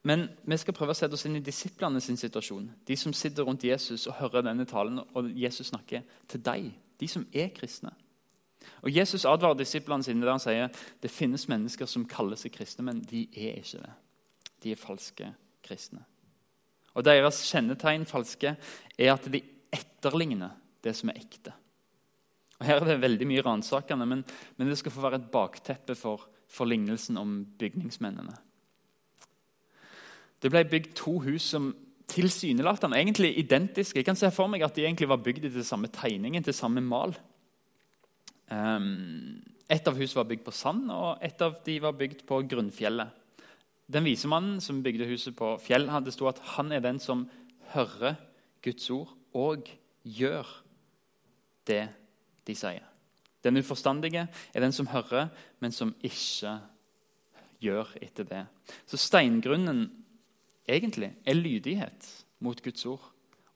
men 0.04 0.30
vi 0.44 0.58
skal 0.58 0.74
prøve 0.74 0.92
å 0.92 0.98
sette 0.98 1.14
oss 1.14 1.26
inn 1.26 1.40
i 1.40 1.46
disiplene 1.46 2.02
sin 2.02 2.18
situasjon. 2.18 2.68
De 2.86 2.96
som 2.96 3.14
sitter 3.14 3.44
rundt 3.44 3.64
Jesus 3.64 4.08
og 4.08 4.20
hører 4.20 4.44
denne 4.44 4.66
talen, 4.66 5.00
og 5.16 5.32
Jesus 5.32 5.72
snakker 5.72 6.04
til 6.28 6.44
deg. 6.44 6.74
De 7.00 7.08
som 7.08 7.26
er 7.34 7.48
kristne. 7.56 7.96
Og 8.86 8.94
Jesus 8.94 9.26
advarer 9.26 9.58
disiplene 9.58 10.06
sine 10.06 10.22
der 10.22 10.36
han 10.36 10.42
sier 10.42 10.70
det 11.02 11.12
finnes 11.14 11.48
mennesker 11.50 11.90
som 11.90 12.06
kaller 12.10 12.38
seg 12.38 12.54
kristne, 12.54 12.86
men 12.86 13.02
de 13.02 13.26
er 13.34 13.58
ikke 13.62 13.82
det. 13.82 13.94
De 14.62 14.74
er 14.74 14.82
falske 14.82 15.32
kristne. 15.66 16.04
Og 16.96 17.04
Deres 17.04 17.42
kjennetegn 17.50 18.06
falske 18.08 18.56
er 18.56 19.12
at 19.12 19.26
de 19.32 19.42
etterligner 19.74 20.54
det 20.86 20.94
som 20.96 21.10
er 21.12 21.20
ekte. 21.20 21.52
Og 22.60 22.68
Her 22.70 22.80
er 22.80 22.88
det 22.94 23.02
veldig 23.02 23.28
mye 23.28 23.44
ransakende, 23.44 24.06
men, 24.08 24.24
men, 24.56 24.70
det 24.70 24.78
skal 24.80 24.94
få 24.94 25.04
være 25.04 25.20
et 25.20 25.32
bakteppe 25.34 25.96
for, 26.00 26.30
for 26.48 26.70
lignelsen 26.70 27.18
om 27.20 27.42
bygningsmennene. 27.60 28.38
Det 30.40 30.52
ble 30.54 30.62
bygd 30.70 30.94
to 30.96 31.18
hus 31.26 31.50
som 31.56 31.72
tilsynelatende 32.12 33.00
egentlig 33.02 33.34
identiske. 33.42 33.98
Jeg 33.98 34.06
kan 34.06 34.20
se 34.20 34.30
for 34.32 34.48
meg 34.52 34.64
at 34.64 34.76
de 34.78 34.86
egentlig 34.86 35.10
var 35.10 35.24
bygd 35.26 35.50
etter 35.50 35.66
samme 35.66 35.90
tegningen, 35.92 36.44
til 36.46 36.54
samme 36.54 36.84
mal. 36.86 37.16
Um, 38.56 39.42
et 39.68 39.88
av 39.90 39.98
husene 39.98 40.22
var 40.22 40.30
bygd 40.30 40.46
på 40.46 40.54
sand, 40.56 40.90
og 40.94 41.24
et 41.26 41.42
av 41.42 41.58
de 41.66 41.78
var 41.84 41.96
bygd 41.98 42.24
på 42.30 42.40
grunnfjellet. 42.52 43.24
Den 43.92 44.06
vise 44.08 44.30
mannen 44.30 44.62
som 44.64 44.82
bygde 44.86 45.08
huset 45.10 45.36
på 45.38 45.56
fjell, 45.62 45.90
det 46.06 46.14
stått 46.14 46.40
at 46.40 46.56
han 46.56 46.72
er 46.74 46.82
den 46.86 47.00
som 47.02 47.26
hører 47.74 48.18
Guds 48.66 48.90
ord 48.94 49.12
og 49.36 49.70
gjør 50.06 50.50
det 51.70 51.84
de 52.46 52.56
sier. 52.58 52.86
Den 53.46 53.60
uforstandige 53.62 54.26
er 54.26 54.64
den 54.64 54.74
som 54.74 54.90
hører, 54.90 55.30
men 55.62 55.74
som 55.74 55.94
ikke 56.02 56.56
gjør 57.62 57.92
etter 58.02 58.26
det. 58.30 58.44
Så 58.90 58.98
steingrunnen 59.02 59.86
egentlig 60.66 61.12
er 61.26 61.38
lydighet 61.38 62.10
mot 62.42 62.62
Guds 62.66 62.86
ord, 62.90 63.06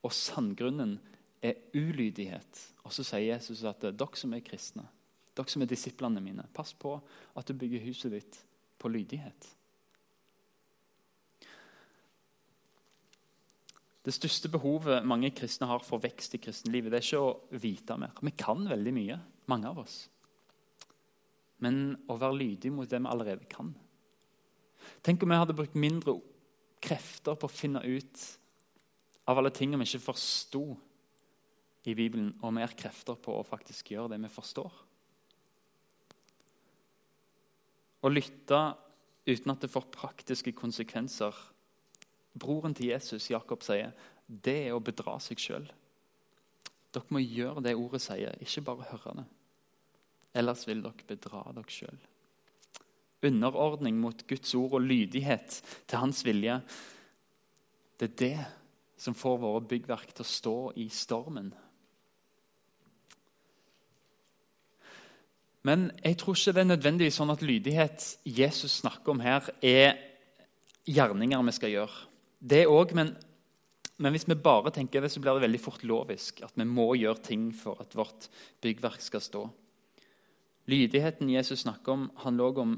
og 0.06 0.13
sandgrunnen 0.13 0.98
er 1.41 1.58
ulydighet. 1.74 2.62
Og 2.89 2.96
så 2.96 3.05
sier 3.05 3.36
Jesus 3.36 3.62
at 3.69 3.84
dere 3.86 4.17
som 4.17 4.34
er 4.34 4.41
kristne, 4.41 4.88
dere 5.38 5.53
som 5.53 5.62
er 5.62 5.69
disiplene 5.69 6.24
mine, 6.25 6.48
pass 6.58 6.74
på 6.74 6.96
at 7.38 7.46
du 7.46 7.53
bygger 7.53 7.86
huset 7.86 8.15
ditt 8.15 8.39
på 8.81 8.89
lydighet. 8.89 9.51
Det 14.01 14.15
største 14.15 14.50
behovet 14.50 15.05
mange 15.05 15.29
kristne 15.38 15.67
har 15.69 15.86
for 15.86 16.01
vekst 16.01 16.34
i 16.34 16.41
kristenlivet, 16.41 16.89
det 16.89 16.98
er 16.98 17.05
ikke 17.05 17.22
å 17.22 17.62
vite 17.62 18.00
mer. 18.01 18.15
Vi 18.25 18.34
kan 18.34 18.65
veldig 18.65 18.96
mye, 18.96 19.19
mange 19.53 19.69
av 19.69 19.84
oss. 19.84 20.00
Men 21.62 21.93
å 22.10 22.17
være 22.17 22.39
lydig 22.39 22.74
mot 22.74 22.89
det 22.89 22.98
vi 22.98 23.12
allerede 23.12 23.46
kan. 23.51 23.69
Tenk 25.05 25.22
om 25.22 25.29
vi 25.29 25.38
hadde 25.43 25.53
brukt 25.53 25.77
mindre 25.77 26.17
krefter 26.81 27.38
på 27.38 27.46
å 27.46 27.53
finne 27.53 27.86
ut 27.86 28.25
av 29.29 29.38
alle 29.38 29.53
tingene 29.53 29.84
vi 29.84 29.91
ikke 29.91 30.08
forsto 30.10 30.63
i 31.89 31.98
Bibelen, 31.98 32.34
og 32.41 32.53
mer 32.55 32.74
krefter 32.77 33.17
på 33.19 33.36
å 33.36 33.46
faktisk 33.48 33.93
gjøre 33.93 34.13
det 34.13 34.22
vi 34.24 34.31
forstår. 34.34 34.75
Å 38.00 38.12
lytte 38.12 38.60
uten 39.27 39.51
at 39.51 39.63
det 39.63 39.72
får 39.74 39.89
praktiske 39.93 40.53
konsekvenser 40.55 41.36
broren 42.39 42.75
til 42.75 42.91
Jesus, 42.93 43.29
Jakob, 43.31 43.63
sier, 43.65 43.91
det 44.27 44.58
er 44.67 44.75
å 44.75 44.84
bedra 44.84 45.17
seg 45.24 45.41
sjøl. 45.41 45.65
Dere 46.93 47.13
må 47.13 47.22
gjøre 47.22 47.63
det 47.65 47.75
ordet 47.77 48.01
sier, 48.03 48.38
ikke 48.41 48.65
bare 48.69 48.88
høre 48.91 49.19
det. 49.19 49.25
Ellers 50.39 50.65
vil 50.69 50.84
dere 50.86 51.10
bedra 51.10 51.43
dere 51.53 51.74
sjøl. 51.74 52.00
Underordning 53.25 53.98
mot 54.00 54.22
Guds 54.29 54.53
ord 54.55 54.77
og 54.77 54.86
lydighet 54.86 55.60
til 55.89 56.00
hans 56.00 56.22
vilje. 56.24 56.62
Det 58.00 58.13
er 58.13 58.19
det 58.22 58.48
som 59.00 59.17
får 59.17 59.41
våre 59.41 59.65
byggverk 59.67 60.13
til 60.13 60.24
å 60.24 60.29
stå 60.29 60.55
i 60.79 60.88
stormen. 60.93 61.51
Men 65.69 65.89
jeg 66.01 66.17
tror 66.17 66.38
ikke 66.38 66.55
det 66.55 66.61
er 66.63 66.71
nødvendigvis 66.71 67.17
sånn 67.19 67.33
at 67.33 67.45
lydighet 67.45 68.05
Jesus 68.25 68.79
snakker 68.81 69.13
om 69.13 69.19
her, 69.21 69.51
er 69.61 69.99
gjerninger 70.89 71.43
vi 71.45 71.53
skal 71.53 71.73
gjøre. 71.75 72.05
Det 72.39 72.63
òg, 72.71 72.95
men, 72.97 73.11
men, 73.99 74.15
hvis 74.15 74.25
vi 74.29 74.39
bare 74.39 74.71
tenker 74.73 75.03
det, 75.03 75.11
så 75.13 75.21
blir 75.21 75.38
det 75.38 75.45
veldig 75.45 75.61
fort 75.61 75.85
lovisk. 75.85 76.41
At 76.47 76.57
vi 76.57 76.65
må 76.65 76.88
gjøre 76.97 77.21
ting 77.29 77.49
for 77.53 77.81
at 77.83 77.93
vårt 77.99 78.29
byggverk 78.63 79.03
skal 79.03 79.21
stå. 79.21 79.43
Lydigheten 80.69 81.29
Jesus 81.33 81.65
snakker 81.65 81.95
om, 81.95 82.09
handler 82.23 82.49
òg 82.49 82.63
om 82.63 82.75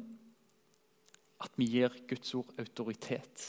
at 1.41 1.55
vi 1.57 1.69
gir 1.77 1.95
Guds 2.09 2.35
ord 2.37 2.51
autoritet. 2.59 3.47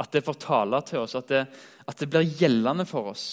At 0.00 0.10
det 0.12 0.24
får 0.26 0.40
tale 0.42 0.80
til 0.88 1.04
oss, 1.04 1.14
at 1.18 1.30
det, 1.30 1.46
at 1.86 2.02
det 2.02 2.10
blir 2.10 2.34
gjeldende 2.40 2.86
for 2.88 3.12
oss. 3.12 3.28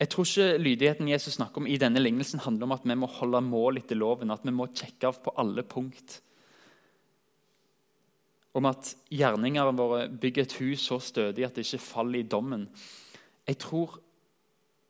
Jeg 0.00 0.08
tror 0.08 0.24
ikke 0.24 0.62
lydigheten 0.62 1.10
Jesus 1.10 1.36
snakker 1.36 1.60
om 1.60 1.68
i 1.68 1.76
denne 1.80 2.00
lignelsen 2.00 2.40
handler 2.40 2.68
om 2.68 2.72
at 2.78 2.86
vi 2.88 2.96
må 2.96 3.08
holde 3.18 3.42
mål 3.44 3.82
etter 3.82 3.98
loven, 4.00 4.32
at 4.32 4.46
vi 4.46 4.54
må 4.54 4.70
sjekke 4.72 5.10
av 5.10 5.20
på 5.20 5.34
alle 5.40 5.64
punkt 5.68 6.20
om 8.56 8.66
at 8.66 8.94
gjerningene 9.14 9.74
våre 9.78 10.06
bygger 10.10 10.46
et 10.46 10.56
hus 10.58 10.88
så 10.88 10.98
stødig 11.02 11.46
at 11.46 11.56
det 11.56 11.66
ikke 11.66 11.84
faller 11.84 12.20
i 12.20 12.26
dommen. 12.26 12.66
Jeg 13.46 13.60
tror 13.62 14.00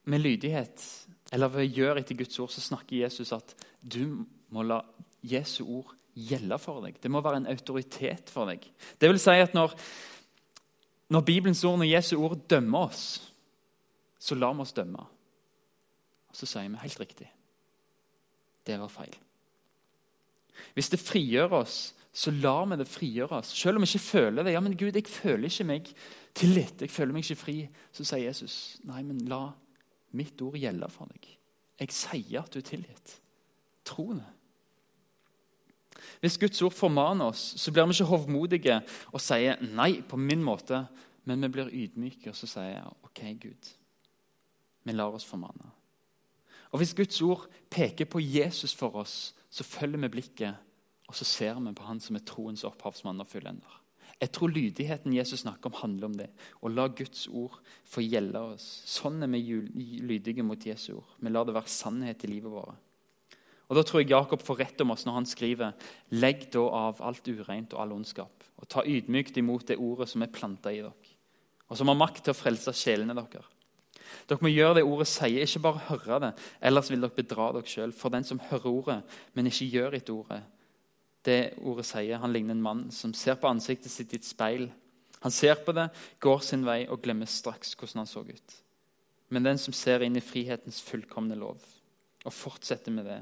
med 0.09 0.23
lydighet, 0.25 0.85
eller 1.33 1.53
ved 1.53 1.67
å 1.67 1.81
gjøre 1.81 2.01
etter 2.01 2.19
Guds 2.19 2.41
ord, 2.41 2.53
så 2.55 2.65
snakker 2.65 3.03
Jesus 3.03 3.35
at 3.37 3.53
du 3.81 4.25
må 4.51 4.65
la 4.67 4.81
Jesu 5.21 5.63
ord 5.67 5.93
gjelde 6.17 6.57
for 6.59 6.83
deg. 6.85 6.97
Det 7.03 7.11
må 7.13 7.21
være 7.23 7.43
en 7.43 7.51
autoritet 7.53 8.33
for 8.33 8.49
deg. 8.51 8.65
Det 8.99 9.11
vil 9.11 9.21
si 9.21 9.37
at 9.37 9.55
når, 9.55 9.77
når 11.13 11.27
Bibelens 11.29 11.63
ord, 11.69 11.79
når 11.83 11.93
Jesu 11.93 12.17
ord 12.19 12.41
dømmer 12.51 12.89
oss, 12.89 13.05
så 14.21 14.37
la 14.37 14.53
vi 14.53 14.65
oss 14.65 14.77
dømme. 14.77 15.07
Og 16.31 16.37
så 16.37 16.47
sier 16.47 16.69
vi 16.69 16.83
helt 16.83 17.01
riktig. 17.01 17.31
Det 18.67 18.77
var 18.79 18.93
feil. 18.93 19.17
Hvis 20.77 20.93
det 20.93 21.01
frigjør 21.01 21.57
oss 21.63 21.79
så 22.13 22.33
lar 22.35 22.67
vi 22.67 22.79
det 22.81 22.89
frigjøre 22.91 23.39
oss. 23.39 23.53
Selv 23.55 23.79
om 23.79 23.85
vi 23.85 23.91
ikke 23.91 24.03
føler 24.03 24.43
det. 24.43 24.55
Ja, 24.57 24.61
men 24.61 24.77
Gud, 24.77 24.97
jeg 24.97 25.07
føler 25.07 25.47
ikke 25.47 25.67
meg 25.69 25.91
tillit. 26.35 26.83
Jeg 26.83 26.91
føler 26.91 27.15
meg 27.15 27.25
ikke 27.25 27.39
fri. 27.39 27.57
Så 27.95 28.07
sier 28.07 28.27
Jesus, 28.27 28.57
nei, 28.89 29.03
men 29.07 29.23
la 29.31 29.45
mitt 30.19 30.43
ord 30.43 30.59
gjelde 30.59 30.91
for 30.91 31.11
deg. 31.13 31.29
Jeg 31.81 31.95
sier 31.95 32.43
at 32.43 32.53
du 32.53 32.59
er 32.59 32.67
tilgitt. 32.67 33.15
Tro 33.87 34.11
det. 34.13 34.27
Hvis 36.21 36.39
Guds 36.41 36.63
ord 36.67 36.75
formaner 36.75 37.31
oss, 37.31 37.45
så 37.61 37.73
blir 37.73 37.87
vi 37.87 37.95
ikke 37.95 38.11
hovmodige 38.11 38.81
og 39.13 39.23
sier 39.23 39.61
nei 39.63 40.01
på 40.03 40.19
min 40.19 40.43
måte, 40.45 40.83
men 41.29 41.45
vi 41.45 41.53
blir 41.53 41.71
ydmyke 41.71 42.33
og 42.33 42.37
så 42.37 42.49
sier 42.49 42.73
jeg, 42.73 42.93
OK, 43.07 43.21
Gud, 43.41 43.71
vi 44.85 44.93
lar 44.93 45.15
oss 45.15 45.25
formane. 45.25 45.71
Og 46.71 46.79
Hvis 46.79 46.95
Guds 46.95 47.21
ord 47.23 47.49
peker 47.71 48.07
på 48.07 48.21
Jesus 48.23 48.75
for 48.75 48.95
oss, 49.03 49.35
så 49.51 49.65
følger 49.65 49.99
vi 49.99 50.09
blikket 50.09 50.55
og 51.11 51.17
så 51.19 51.27
ser 51.27 51.59
vi 51.59 51.73
på 51.75 51.87
han 51.89 51.99
som 51.99 52.17
er 52.17 52.23
troens 52.23 52.63
opphavsmann 52.69 53.19
og 53.19 53.27
fullender. 53.27 53.79
Jeg 54.21 54.31
tror 54.37 54.53
lydigheten 54.53 55.15
Jesus 55.17 55.43
snakker 55.43 55.71
om, 55.71 55.79
handler 55.81 56.07
om 56.07 56.15
det. 56.21 56.29
Å 56.63 56.71
la 56.71 56.85
Guds 56.93 57.25
ord 57.27 57.57
få 57.89 58.05
gjelde 58.05 58.43
oss. 58.53 58.67
Sånn 58.87 59.19
er 59.25 59.31
vi 59.33 59.41
lydige 60.07 60.45
mot 60.47 60.63
Jesu 60.63 60.93
ord. 61.01 61.17
Vi 61.19 61.33
lar 61.33 61.49
det 61.49 61.57
være 61.57 61.73
sannhet 61.73 62.23
i 62.29 62.31
livet 62.31 62.53
vårt. 62.53 62.77
Og 63.71 63.79
Da 63.79 63.83
tror 63.87 64.03
jeg 64.03 64.11
Jakob 64.11 64.43
får 64.43 64.59
rett 64.61 64.81
om 64.83 64.93
oss 64.95 65.07
når 65.07 65.17
han 65.17 65.27
skriver 65.31 65.91
Legg 66.15 66.47
da 66.55 66.63
av 66.79 67.03
alt 67.07 67.27
ureint 67.27 67.75
og 67.75 67.83
all 67.83 67.95
ondskap, 67.95 68.47
og 68.59 68.69
ta 68.69 68.83
ydmykt 68.83 69.39
imot 69.39 69.67
det 69.71 69.79
ordet 69.79 70.09
som 70.11 70.23
er 70.23 70.35
planta 70.35 70.73
i 70.75 70.83
dere, 70.83 71.15
og 71.71 71.79
som 71.79 71.91
har 71.91 71.99
makt 71.99 72.25
til 72.27 72.35
å 72.35 72.39
frelse 72.39 72.75
sjelene 72.75 73.15
deres. 73.15 73.47
Dere 74.29 74.45
må 74.45 74.51
gjøre 74.53 74.79
det 74.79 74.87
ordet 74.87 75.09
sier, 75.11 75.45
ikke 75.45 75.63
bare 75.65 75.85
høre 75.89 76.21
det, 76.25 76.31
ellers 76.71 76.91
vil 76.93 77.03
dere 77.05 77.17
bedra 77.17 77.51
dere 77.57 77.71
sjøl. 77.71 77.93
For 77.97 78.13
den 78.13 78.27
som 78.27 78.43
hører 78.51 78.71
ordet, 78.71 78.99
men 79.35 79.51
ikke 79.51 79.69
gjør 79.75 79.97
etter 79.99 80.17
ordet, 80.17 80.41
det 81.29 81.41
ordet 81.69 81.87
sier. 81.89 82.21
Han 82.23 82.33
ligner 82.33 82.57
en 82.57 82.65
mann 82.65 82.87
som 82.95 83.15
ser 83.17 83.39
på 83.41 83.51
ansiktet 83.51 83.93
sitt 83.93 84.15
i 84.15 84.21
et 84.21 84.29
speil. 84.29 84.69
Han 85.21 85.35
ser 85.35 85.59
på 85.65 85.75
det, 85.77 85.91
går 86.21 86.41
sin 86.45 86.65
vei 86.65 86.83
og 86.89 87.03
glemmer 87.05 87.29
straks 87.29 87.75
hvordan 87.77 88.03
han 88.03 88.09
så 88.09 88.25
ut. 88.25 88.57
Men 89.31 89.47
den 89.47 89.61
som 89.63 89.75
ser 89.77 90.03
inn 90.03 90.17
i 90.19 90.25
frihetens 90.25 90.81
fullkomne 90.83 91.37
lov 91.39 91.61
og 92.25 92.35
fortsetter 92.35 92.93
med 92.93 93.07
det, 93.07 93.21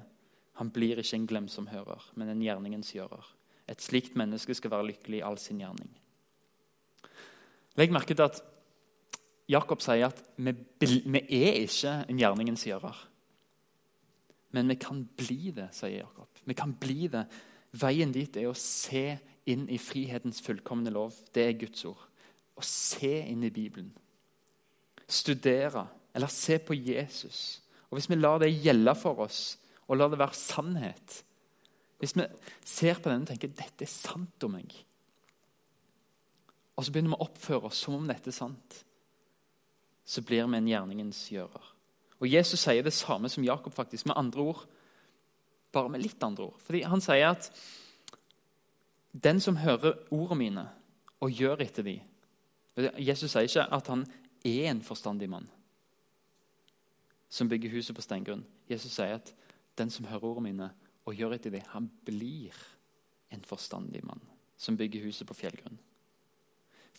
han 0.59 0.71
blir 0.75 0.99
ikke 0.99 1.19
en 1.19 1.27
glemsom 1.31 1.69
hører, 1.71 2.03
men 2.19 2.33
en 2.33 2.43
gjerningens 2.43 2.91
gjører. 2.95 3.27
Et 3.69 3.83
slikt 3.83 4.17
menneske 4.19 4.57
skal 4.57 4.73
være 4.73 4.89
lykkelig 4.93 5.21
i 5.21 5.27
all 5.27 5.37
sin 5.39 5.61
gjerning. 5.61 5.91
Legg 7.79 7.93
merke 7.95 8.17
til 8.17 8.27
at 8.27 8.41
Jakob 9.49 9.81
sier 9.81 10.11
at 10.11 10.19
vi, 10.37 10.53
vi 10.83 11.21
er 11.23 11.63
ikke 11.63 11.95
en 12.09 12.21
gjerningens 12.21 12.67
gjører. 12.69 12.99
Men 14.57 14.69
vi 14.69 14.77
kan 14.81 15.03
bli 15.19 15.53
det, 15.57 15.71
sier 15.77 16.03
Jakob. 16.03 16.29
Vi 16.45 16.57
kan 16.57 16.75
bli 16.81 17.09
det. 17.13 17.25
Veien 17.79 18.13
dit 18.13 18.37
er 18.41 18.49
å 18.49 18.57
se 18.57 19.19
inn 19.49 19.67
i 19.73 19.79
frihetens 19.81 20.41
fullkomne 20.45 20.93
lov. 20.93 21.17
Det 21.33 21.45
er 21.45 21.57
Guds 21.61 21.85
ord. 21.89 22.05
Å 22.59 22.65
se 22.65 23.13
inn 23.29 23.45
i 23.47 23.53
Bibelen. 23.55 23.91
Studere 25.09 25.87
eller 26.17 26.33
se 26.33 26.59
på 26.59 26.77
Jesus. 26.77 27.63
Og 27.89 27.97
Hvis 27.97 28.11
vi 28.11 28.19
lar 28.19 28.41
det 28.43 28.51
gjelde 28.53 28.95
for 28.99 29.25
oss, 29.25 29.59
og 29.89 29.97
lar 29.97 30.11
det 30.13 30.19
være 30.21 30.37
sannhet 30.37 31.23
Hvis 31.99 32.13
vi 32.15 32.27
ser 32.63 32.99
på 33.01 33.09
den 33.09 33.25
og 33.25 33.31
tenker 33.31 33.49
dette 33.49 33.87
er 33.87 33.91
sant 33.91 34.45
om 34.47 34.53
meg, 34.55 34.75
og 36.79 36.85
så 36.87 36.93
begynner 36.95 37.11
vi 37.11 37.17
å 37.19 37.27
oppføre 37.27 37.71
oss 37.73 37.81
som 37.83 37.97
om 37.97 38.05
dette 38.07 38.31
er 38.31 38.37
sant, 38.37 38.77
så 40.09 40.23
blir 40.25 40.47
vi 40.49 40.57
en 40.57 40.71
gjerningens 40.71 41.21
gjører. 41.33 41.65
Og 42.19 42.31
Jesus 42.33 42.63
sier 42.65 42.83
det 42.83 42.95
samme 42.97 43.29
som 43.31 43.45
Jakob, 43.45 43.75
faktisk, 43.77 44.09
med 44.09 44.17
andre 44.19 44.47
ord. 44.51 44.63
Bare 45.73 45.93
med 45.93 46.03
litt 46.03 46.23
andre 46.25 46.49
ord. 46.49 46.63
Fordi 46.65 46.81
Han 46.89 47.03
sier 47.05 47.29
at 47.29 47.51
den 49.13 49.41
som 49.41 49.61
hører 49.61 49.99
ordene 50.11 50.39
mine 50.39 50.65
og 51.21 51.35
gjør 51.35 51.63
etter 51.65 51.87
dem 51.87 52.01
Jesus 52.79 53.33
sier 53.33 53.49
ikke 53.49 53.65
at 53.75 53.89
han 53.91 54.05
er 54.47 54.69
en 54.71 54.83
forstandig 54.87 55.27
mann 55.31 55.49
som 57.29 57.49
bygger 57.49 57.75
huset 57.75 57.97
på 57.97 58.03
steingrunn. 58.05 58.45
Jesus 58.71 58.95
sier 58.95 59.19
at 59.19 59.33
den 59.77 59.91
som 59.91 60.07
hører 60.09 60.25
ordene 60.31 60.47
mine 60.47 60.69
og 61.05 61.17
gjør 61.17 61.35
etter 61.37 61.53
dem, 61.53 61.67
han 61.75 61.91
blir 62.07 62.55
en 63.35 63.43
forstandig 63.45 64.05
mann 64.07 64.23
som 64.57 64.77
bygger 64.79 65.05
huset 65.05 65.27
på 65.29 65.37
fjellgrunn. 65.37 65.79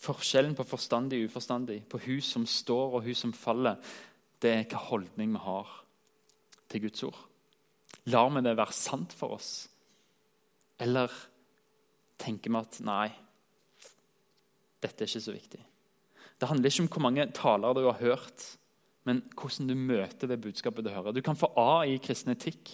Forskjellen 0.00 0.54
på 0.56 0.64
forstandig 0.64 1.20
og 1.20 1.32
uforstandig, 1.32 1.82
på 1.90 2.00
hus 2.06 2.30
som 2.32 2.46
står 2.48 2.96
og 2.96 3.04
hus 3.04 3.20
som 3.26 3.34
faller, 3.36 3.80
det 4.40 4.52
er 4.54 4.68
hva 4.70 4.80
holdning 4.88 5.34
vi 5.34 5.42
har 5.44 5.74
til 6.70 6.86
Guds 6.86 7.04
ord. 7.04 7.18
Lar 8.08 8.30
vi 8.32 8.42
det 8.46 8.56
være 8.56 8.76
sant 8.76 9.12
for 9.12 9.36
oss? 9.36 9.50
Eller 10.80 11.12
tenker 12.20 12.52
vi 12.52 12.60
at 12.60 12.80
nei, 12.86 13.10
dette 14.80 15.04
er 15.04 15.10
ikke 15.10 15.26
så 15.26 15.36
viktig? 15.36 15.60
Det 16.40 16.48
handler 16.48 16.72
ikke 16.72 16.86
om 16.86 16.92
hvor 16.94 17.04
mange 17.04 17.28
talere 17.36 17.76
du 17.76 17.84
har 17.90 18.00
hørt, 18.00 18.46
men 19.04 19.20
hvordan 19.36 19.68
du 19.68 19.76
møter 19.76 20.28
det 20.30 20.40
budskapet 20.40 20.86
du 20.86 20.92
hører. 20.92 21.12
Du 21.12 21.20
kan 21.24 21.36
få 21.36 21.52
A 21.60 21.84
i 21.88 21.98
kristen 22.00 22.32
etikk 22.32 22.72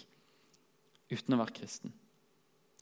uten 1.11 1.35
å 1.35 1.41
være 1.43 1.55
kristen. 1.59 1.95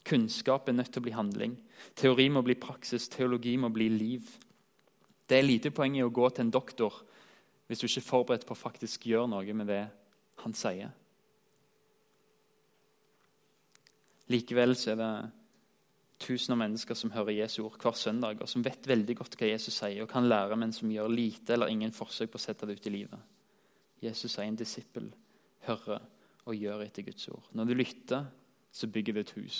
Kunnskap 0.05 0.69
er 0.69 0.77
nødt 0.77 0.91
til 0.93 1.01
å 1.01 1.05
bli 1.07 1.15
handling. 1.15 1.55
Teori 1.97 2.27
må 2.29 2.43
bli 2.45 2.55
praksis. 2.61 3.07
Teologi 3.09 3.55
må 3.57 3.71
bli 3.73 3.89
liv. 3.89 4.27
Det 5.25 5.39
er 5.39 5.47
lite 5.47 5.71
poeng 5.73 5.97
i 5.97 6.03
å 6.05 6.13
gå 6.13 6.29
til 6.29 6.45
en 6.45 6.53
doktor 6.53 7.01
hvis 7.65 7.81
du 7.81 7.87
ikke 7.87 8.03
er 8.03 8.05
forberedt 8.11 8.45
på 8.45 8.53
å 8.53 8.59
faktisk 8.59 9.07
gjøre 9.09 9.31
noe 9.31 9.53
med 9.57 9.71
det 9.71 9.81
han 10.43 10.53
sier. 10.53 10.91
Likevel 14.29 14.75
er 14.77 14.99
det 14.99 15.09
tusener 16.21 16.55
av 16.55 16.61
mennesker 16.61 16.97
som 16.97 17.13
hører 17.13 17.39
Jesu 17.39 17.59
ord 17.65 17.77
hver 17.81 17.97
søndag, 17.97 18.41
og 18.41 18.49
som 18.49 18.63
vet 18.65 18.87
veldig 18.87 19.17
godt 19.17 19.37
hva 19.37 19.49
Jesus 19.49 19.77
sier, 19.77 20.03
og 20.03 20.09
kan 20.09 20.29
lære, 20.29 20.57
men 20.57 20.73
som 20.73 20.91
gjør 20.91 21.11
lite 21.11 21.53
eller 21.53 21.73
ingen 21.73 21.93
forsøk 21.93 22.31
på 22.33 22.39
å 22.39 22.45
sette 22.45 22.69
det 22.69 22.77
ut 22.77 22.89
i 22.89 22.93
livet. 22.93 23.33
Jesus 24.05 24.33
sier 24.33 24.47
en 24.47 24.57
disippel 24.57 25.09
hører 25.65 26.05
og 26.45 26.57
gjør 26.57 26.85
etter 26.85 27.05
Guds 27.05 27.27
ord. 27.33 27.49
Når 27.57 27.69
du 27.69 27.75
lytter, 27.77 28.29
så 28.75 28.89
bygger 28.91 29.15
du 29.15 29.21
et 29.21 29.35
hus. 29.39 29.59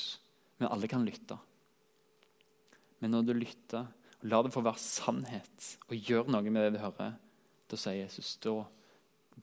Men 0.58 0.72
alle 0.72 0.88
kan 0.88 1.06
lytte. 1.06 1.38
Men 3.04 3.12
når 3.12 3.28
du 3.28 3.34
lytter, 3.36 3.88
og 4.22 4.29
lar 4.32 4.46
det 4.46 4.53
få 4.56 4.64
være 4.66 4.82
sannhet, 4.82 5.68
og 5.90 5.96
gjør 6.00 6.32
noe 6.32 6.50
med 6.50 6.64
det 6.64 6.77
du 6.77 6.82
hører, 6.84 7.18
da 7.70 7.79
sier 7.79 8.06
Jesus 8.06 8.36
da, 8.44 8.62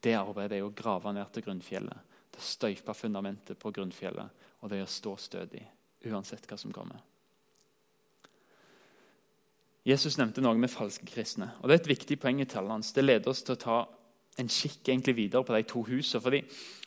det 0.02 0.16
arbeidet 0.16 0.58
er 0.58 0.66
å 0.66 0.72
grave 0.74 1.12
ned 1.12 1.28
til 1.34 1.44
grunnfjellet. 1.46 2.10
Det 2.32 2.42
støyper 2.42 2.96
fundamentet 2.96 3.60
på 3.60 3.70
grunnfjellet, 3.74 4.44
og 4.62 4.72
det 4.72 4.80
å 4.82 4.88
stå 4.88 5.16
stødig 5.20 5.62
uansett 6.08 6.46
hva 6.48 6.56
som 6.58 6.72
kommer. 6.74 7.02
Jesus 9.86 10.16
nevnte 10.18 10.42
noe 10.42 10.54
med 10.58 10.70
falske 10.70 11.06
kristne. 11.10 11.50
og 11.60 11.68
Det 11.68 11.74
er 11.74 11.80
et 11.80 11.90
viktig 11.90 12.18
poeng 12.22 12.40
i 12.40 12.46
tallene 12.46 12.78
hans. 12.78 12.92
Det 12.94 13.02
leder 13.02 13.30
oss 13.30 13.42
til 13.42 13.56
å 13.56 13.62
ta 13.62 13.78
en 14.38 14.48
kikk 14.48 14.88
egentlig 14.88 15.16
videre 15.18 15.44
på 15.44 15.56
de 15.56 15.62
to 15.68 15.82
husene. 15.88 16.22
fordi 16.22 16.42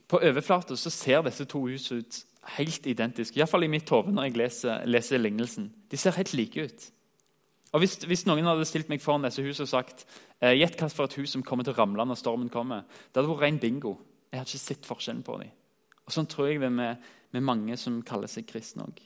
På 0.08 0.22
overflata 0.24 0.76
ser 0.76 1.22
disse 1.24 1.46
to 1.46 1.60
husene 1.68 2.00
ut 2.00 2.26
helt 2.58 2.86
identiske. 2.88 3.40
Iallfall 3.40 3.66
i 3.66 3.72
mitt 3.72 3.90
hode 3.90 4.14
når 4.14 4.30
jeg 4.30 4.38
leser, 4.40 4.86
leser, 4.90 5.22
lignelsen. 5.22 5.72
De 5.92 5.98
ser 5.98 6.16
helt 6.18 6.34
like 6.38 6.68
ut. 6.68 6.86
Og 7.76 7.82
hvis, 7.84 7.98
hvis, 8.08 8.24
noen 8.30 8.48
hadde 8.48 8.68
stilt 8.70 8.90
meg 8.92 9.02
foran 9.04 9.26
disse 9.26 9.44
husene 9.44 9.66
og 9.66 9.72
sagt 9.72 10.06
eh, 10.40 10.54
gjett 10.56 10.78
hva 10.80 10.88
for 10.94 11.10
et 11.10 11.18
hus 11.20 11.34
som 11.36 11.44
kommer 11.44 11.66
til 11.66 11.76
å 11.76 11.80
ramle 11.82 12.06
når 12.08 12.22
stormen 12.22 12.52
kommer, 12.54 12.86
det 13.10 13.20
hadde 13.20 13.32
vært 13.34 13.44
ren 13.44 13.60
bingo. 13.60 13.98
Jeg 14.32 14.40
hadde 14.40 14.54
ikke 14.54 14.64
sett 14.64 14.88
forskjellen 14.88 15.26
på 15.26 15.40
dem. 15.42 15.52
Og 16.06 16.14
Sånn 16.14 16.30
tror 16.30 16.48
jeg 16.48 16.62
det 16.62 16.70
er 16.70 16.78
med, 16.78 17.12
med 17.36 17.44
mange 17.44 17.76
som 17.82 18.00
kaller 18.06 18.32
seg 18.32 18.48
kristne 18.48 18.86
òg. 18.86 19.02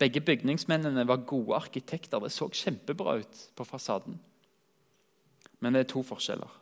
Begge 0.00 0.22
bygningsmennene 0.24 1.04
var 1.08 1.26
gode 1.28 1.56
arkitekter. 1.56 2.20
Det 2.20 2.32
så 2.32 2.48
kjempebra 2.48 3.18
ut 3.20 3.42
på 3.56 3.66
fasaden. 3.68 4.16
Men 5.60 5.76
det 5.76 5.84
er 5.84 5.90
to 5.92 6.02
forskjeller. 6.04 6.58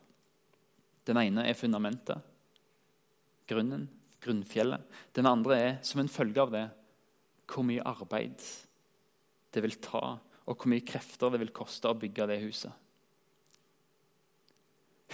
Den 1.07 1.21
ene 1.23 1.47
er 1.49 1.57
fundamentet, 1.57 2.21
grunnen, 3.49 3.87
grunnfjellet. 4.25 4.85
Den 5.17 5.29
andre 5.31 5.59
er, 5.59 5.77
som 5.87 6.03
en 6.03 6.11
følge 6.11 6.43
av 6.43 6.53
det, 6.55 6.67
hvor 7.49 7.65
mye 7.67 7.85
arbeid 7.87 8.43
det 9.55 9.63
vil 9.65 9.79
ta, 9.83 10.19
og 10.49 10.57
hvor 10.57 10.71
mye 10.73 10.85
krefter 10.87 11.33
det 11.33 11.41
vil 11.43 11.55
koste 11.57 11.91
å 11.91 11.99
bygge 11.99 12.29
det 12.31 12.43
huset. 12.43 12.73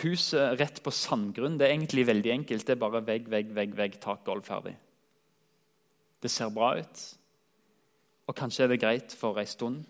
Huset 0.02 0.58
rett 0.58 0.80
på 0.82 0.90
sandgrunn 0.90 1.58
det 1.58 1.68
er 1.68 1.76
egentlig 1.76 2.06
veldig 2.08 2.32
enkelt. 2.40 2.66
Det 2.66 2.74
er 2.74 2.80
bare 2.82 3.02
vegg, 3.06 3.28
vegg, 3.30 3.52
vegg, 3.54 3.76
vegg, 3.78 3.98
tak, 4.02 4.24
gulv, 4.26 4.42
ferdig. 4.46 4.74
Det 6.24 6.30
ser 6.32 6.50
bra 6.54 6.72
ut, 6.80 7.02
og 8.26 8.36
kanskje 8.38 8.64
er 8.64 8.72
det 8.72 8.80
greit 8.82 9.14
for 9.14 9.38
ei 9.38 9.46
stund. 9.46 9.84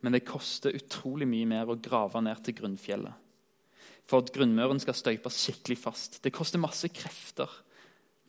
Men 0.00 0.14
det 0.14 0.28
koster 0.28 0.76
utrolig 0.78 1.26
mye 1.28 1.48
mer 1.50 1.72
å 1.72 1.80
grave 1.82 2.22
ned 2.22 2.40
til 2.46 2.56
grunnfjellet. 2.60 3.27
For 4.08 4.24
at 4.24 4.32
grunnmuren 4.32 4.80
skal 4.80 4.96
støypes 4.96 5.36
skikkelig 5.42 5.76
fast. 5.82 6.22
Det 6.24 6.32
koster 6.32 6.60
masse 6.60 6.88
krefter, 6.88 7.50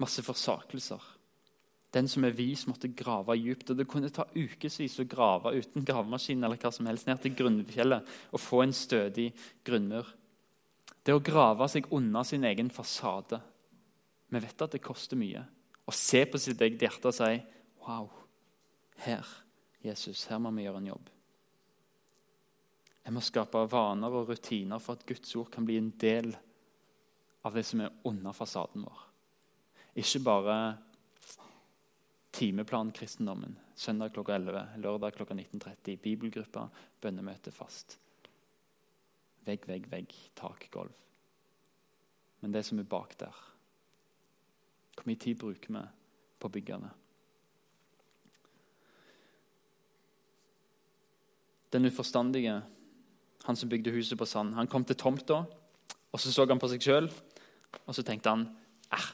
masse 0.02 0.24
forsakelser. 0.26 1.04
Den 1.96 2.08
som 2.12 2.26
er 2.28 2.36
vis, 2.38 2.68
måtte 2.70 2.92
grave 2.94 3.34
dypt. 3.39 3.72
og 3.72 3.78
Det 3.78 3.88
kunne 3.89 4.12
ta 4.13 4.28
ukevis 4.36 5.00
å 5.02 5.08
grave 5.10 5.56
uten 5.58 5.86
gravemaskin 5.86 6.44
eller 6.44 6.60
hva 6.62 6.72
som 6.74 6.89
helst 6.89 7.08
ned 7.08 7.22
til 7.24 7.34
grunnfjellet 7.39 8.18
og 8.32 8.44
få 8.44 8.62
en 8.65 8.76
stødig 8.76 9.32
grunnmur. 9.65 10.06
Det 11.04 11.15
å 11.15 11.24
grave 11.24 11.65
seg 11.72 11.88
unna 11.96 12.24
sin 12.28 12.44
egen 12.44 12.70
fasade 12.70 13.39
Vi 14.30 14.38
vet 14.38 14.62
at 14.62 14.76
det 14.76 14.84
koster 14.84 15.18
mye. 15.18 15.42
Å 15.89 15.92
se 15.96 16.26
på 16.30 16.38
sitt 16.38 16.60
eget 16.62 16.84
hjerte 16.86 17.10
og 17.10 17.15
si 17.18 17.39
Wow, 17.88 18.12
her, 19.02 19.26
Jesus, 19.82 20.28
her 20.30 20.38
må 20.38 20.52
vi 20.54 20.68
gjøre 20.68 20.84
en 20.84 20.92
jobb. 20.92 21.08
Jeg 23.06 23.16
må 23.16 23.24
skape 23.24 23.62
vaner 23.72 24.14
og 24.14 24.30
rutiner 24.30 24.82
for 24.84 25.00
at 25.00 25.06
Guds 25.08 25.32
ord 25.40 25.50
kan 25.54 25.66
bli 25.66 25.80
en 25.80 25.94
del 26.02 26.34
av 27.48 27.56
det 27.56 27.64
som 27.66 27.82
er 27.82 27.96
under 28.08 28.36
fasaden 28.36 28.84
vår. 28.86 29.06
Ikke 30.00 30.22
bare 30.24 30.58
timeplan-kristendommen. 32.36 33.58
Søndag 33.76 34.14
klokka 34.14 34.36
11, 34.36 34.66
lørdag 34.84 35.16
klokka 35.16 35.34
19.30. 35.34 35.98
Bibelgruppa, 36.04 36.68
bønnemøte 37.02 37.52
fast. 37.52 37.98
Vegg, 39.48 39.66
vegg, 39.68 39.88
vegg, 39.92 40.16
tak, 40.38 40.68
gulv. 40.72 40.94
Men 42.40 42.54
det 42.56 42.64
som 42.68 42.80
er 42.80 42.88
bak 42.88 43.18
der 43.20 43.36
Hvor 44.96 45.08
mye 45.08 45.20
tid 45.20 45.40
bruker 45.40 45.74
vi 45.74 45.82
på 46.40 46.50
byggene? 46.52 46.90
Den 51.72 51.86
uforstandige, 51.86 52.62
han 53.45 53.58
som 53.58 53.69
bygde 53.71 53.93
huset 53.95 54.17
på 54.19 54.28
sand, 54.28 54.56
han 54.58 54.67
kom 54.67 54.86
til 54.86 54.97
tomta, 54.99 55.43
og 56.10 56.19
så 56.19 56.32
så 56.34 56.45
han 56.49 56.60
på 56.62 56.69
seg 56.71 56.84
sjøl, 56.84 57.10
og 57.86 57.95
så 57.95 58.04
tenkte 58.06 58.34
han 58.34 58.47
ah, 58.95 59.12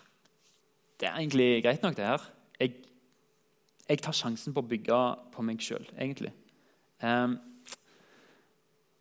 det 0.99 1.09
er 1.09 1.19
egentlig 1.19 1.63
greit 1.63 1.83
nok, 1.83 1.97
det 1.97 2.07
her. 2.07 2.23
Jeg, 2.59 2.73
jeg 3.89 4.01
tar 4.01 4.15
sjansen 4.15 4.55
på 4.55 4.63
å 4.63 4.69
bygge 4.69 4.99
på 5.33 5.43
meg 5.43 5.63
sjøl, 5.63 5.83
egentlig. 5.99 6.31
Um, 7.03 7.35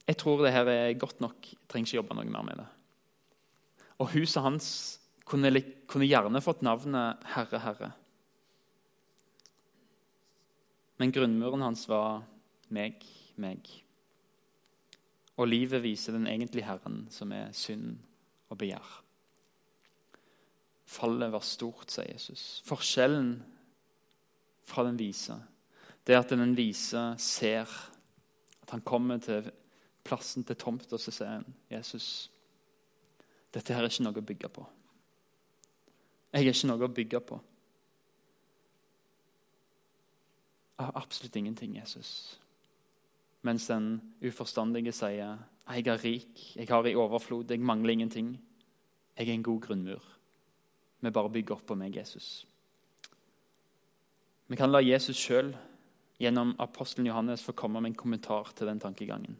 jeg 0.05 0.19
tror 0.21 0.43
det 0.43 0.53
her 0.53 0.69
er 0.69 0.99
godt 1.01 1.23
nok. 1.25 1.47
Jeg 1.53 1.69
trenger 1.71 1.89
ikke 1.89 2.01
jobbe 2.03 2.19
noe 2.19 2.33
mer 2.33 2.47
med 2.47 2.61
det. 2.61 2.67
Og 4.03 4.11
huset 4.17 4.43
hans 4.45 4.69
kunne, 5.25 5.53
kunne 5.89 6.09
gjerne 6.09 6.43
fått 6.45 6.65
navnet 6.67 7.23
Herre, 7.33 7.61
Herre. 7.63 7.93
Men 11.01 11.15
grunnmuren 11.15 11.65
hans 11.65 11.87
var 11.89 12.25
meg 12.75 13.07
meg. 13.41 13.67
Og 15.37 15.49
livet 15.49 15.83
viser 15.83 16.15
den 16.15 16.29
egentlige 16.31 16.67
Herren, 16.69 17.07
som 17.11 17.33
er 17.35 17.51
synd 17.53 17.97
og 18.53 18.59
begjær. 18.59 19.01
Fallet 20.85 21.33
var 21.33 21.43
stort, 21.43 21.91
sier 21.91 22.13
Jesus. 22.13 22.63
Forskjellen 22.69 23.35
fra 24.65 24.85
den 24.87 24.99
vise, 25.01 25.37
det 26.07 26.15
er 26.15 26.23
at 26.23 26.33
den 26.33 26.55
vise 26.57 27.03
ser 27.19 27.69
at 28.63 28.71
han 28.71 28.85
kommer 28.85 29.19
til 29.19 29.51
plassen 30.05 30.45
til 30.45 30.57
tomt, 30.57 30.93
og 30.93 31.01
så 31.01 31.11
sier 31.11 31.29
han, 31.29 31.55
'Jesus, 31.71 32.31
dette 33.55 33.75
her 33.75 33.83
er 33.83 33.89
ikke 33.89 34.05
noe 34.05 34.21
å 34.21 34.29
bygge 34.29 34.49
på.' 34.49 34.67
Jeg 36.35 36.47
er 36.47 36.51
ikke 36.51 36.67
noe 36.67 36.85
å 36.85 36.91
bygge 36.91 37.21
på. 37.21 37.37
Jeg 40.79 40.87
har 40.87 40.97
absolutt 40.99 41.37
ingenting, 41.37 41.77
Jesus. 41.77 42.41
Mens 43.45 43.67
den 43.69 44.01
uforstandige 44.25 44.93
sier, 44.93 45.39
'Jeg 45.69 45.87
er 45.87 46.05
rik, 46.05 46.57
jeg 46.57 46.69
har 46.69 46.87
i 46.87 46.95
overflod, 46.95 47.51
jeg 47.51 47.61
mangler 47.61 47.93
ingenting.' 47.93 48.41
'Jeg 49.19 49.29
er 49.29 49.33
en 49.33 49.43
god 49.43 49.61
grunnmur.' 49.61 50.19
Vi 51.01 51.11
bare 51.11 51.31
bygger 51.31 51.55
opp 51.55 51.67
på 51.67 51.75
meg, 51.75 51.97
Jesus. 51.97 52.47
Vi 54.49 54.57
kan 54.57 54.73
la 54.73 54.79
Jesus 54.79 55.17
sjøl 55.17 55.57
gjennom 56.19 56.55
apostelen 56.59 57.07
Johannes 57.07 57.43
få 57.43 57.53
komme 57.53 57.81
med 57.81 57.91
en 57.91 57.95
kommentar 57.95 58.53
til 58.57 58.67
den 58.67 58.81
tankegangen. 58.81 59.37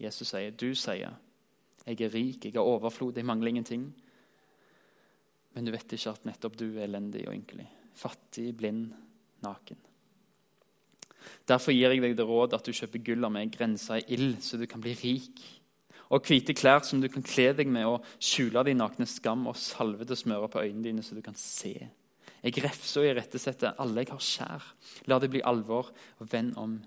Jesus 0.00 0.28
sier, 0.28 0.50
'Du 0.50 0.74
sier, 0.74 1.14
jeg 1.86 2.00
er 2.00 2.14
rik, 2.14 2.44
jeg 2.44 2.52
har 2.52 2.60
overflod, 2.60 3.16
jeg 3.16 3.24
mangler 3.24 3.48
ingenting.' 3.48 3.94
Men 5.54 5.64
du 5.64 5.70
vet 5.70 5.92
ikke 5.92 6.10
at 6.10 6.24
nettopp 6.24 6.56
du 6.56 6.78
er 6.78 6.84
elendig 6.84 7.28
og 7.28 7.34
ynkelig, 7.34 7.68
fattig, 7.94 8.56
blind, 8.56 8.92
naken. 9.42 9.87
Derfor 11.48 11.74
gir 11.74 11.94
jeg 11.94 12.02
deg 12.04 12.16
det 12.18 12.26
råd 12.26 12.56
at 12.56 12.66
du 12.66 12.74
kjøper 12.74 13.02
gull 13.06 13.28
av 13.28 13.32
meg, 13.34 13.52
grensa 13.54 14.00
i 14.00 14.04
ild, 14.16 14.38
så 14.44 14.60
du 14.60 14.66
kan 14.70 14.82
bli 14.84 14.94
rik. 14.98 15.44
Og 16.08 16.24
hvite 16.24 16.54
klær 16.56 16.84
som 16.88 17.02
du 17.02 17.08
kan 17.12 17.24
kle 17.24 17.50
deg 17.56 17.68
med, 17.70 17.86
og 17.86 18.04
skjule 18.22 18.64
din 18.64 18.80
nakne 18.80 19.06
skam, 19.08 19.46
og 19.50 19.58
salve 19.60 20.06
til 20.08 20.16
smøre 20.16 20.48
på 20.52 20.62
øynene 20.64 20.86
dine, 20.86 21.04
så 21.04 21.16
du 21.16 21.22
kan 21.24 21.36
se. 21.36 21.74
Jeg 22.38 22.62
refser 22.62 23.02
og 23.02 23.10
irettesetter 23.10 23.76
alle 23.82 24.04
jeg 24.04 24.12
har 24.14 24.22
kjær. 24.22 24.68
La 25.10 25.18
det 25.18 25.30
bli 25.32 25.42
alvor, 25.44 25.90
og 26.22 26.32
vend 26.32 26.54
om. 26.60 26.78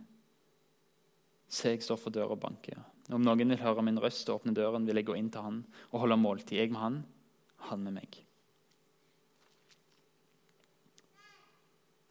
Se, 1.52 1.76
jeg 1.76 1.84
står 1.84 2.00
for 2.00 2.16
døra 2.16 2.38
og 2.38 2.42
banker. 2.42 2.80
Om 3.12 3.24
noen 3.26 3.52
vil 3.52 3.60
høre 3.60 3.84
min 3.84 4.00
røst 4.00 4.30
og 4.32 4.40
åpne 4.40 4.56
døren, 4.56 4.88
vil 4.88 5.02
jeg 5.02 5.10
gå 5.10 5.18
inn 5.20 5.30
til 5.34 5.44
han 5.44 5.64
og 5.92 6.06
holde 6.06 6.18
måltid. 6.22 6.58
Jeg 6.58 6.72
med 6.72 6.80
han, 6.80 7.00
han 7.68 7.84
med 7.84 7.98
meg. 8.00 8.22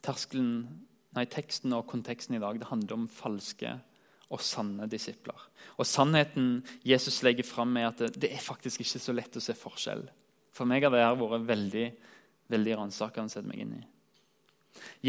Terskelen, 0.05 0.53
nei, 1.17 1.27
Teksten 1.31 1.75
og 1.77 1.89
konteksten 1.91 2.37
i 2.37 2.43
dag 2.43 2.61
det 2.61 2.71
handler 2.71 2.99
om 2.99 3.09
falske 3.11 3.77
og 4.31 4.43
sanne 4.45 4.87
disipler. 4.91 5.37
Og 5.81 5.89
Sannheten 5.89 6.61
Jesus 6.87 7.23
legger 7.27 7.47
fram, 7.47 7.75
er 7.77 7.91
at 7.91 8.03
det, 8.05 8.13
det 8.23 8.33
er 8.35 8.45
faktisk 8.45 8.85
ikke 8.85 9.03
så 9.03 9.15
lett 9.17 9.39
å 9.39 9.43
se 9.43 9.57
forskjell. 9.59 10.05
For 10.55 10.69
meg 10.69 10.87
har 10.87 10.95
det 10.95 11.03
her 11.03 11.19
vært 11.19 11.49
veldig, 11.49 11.87
veldig 12.51 12.77
ransakende 12.79 13.31
å 13.31 13.35
sette 13.35 13.51
meg 13.51 13.65
inn 13.65 13.79
i. 13.81 13.85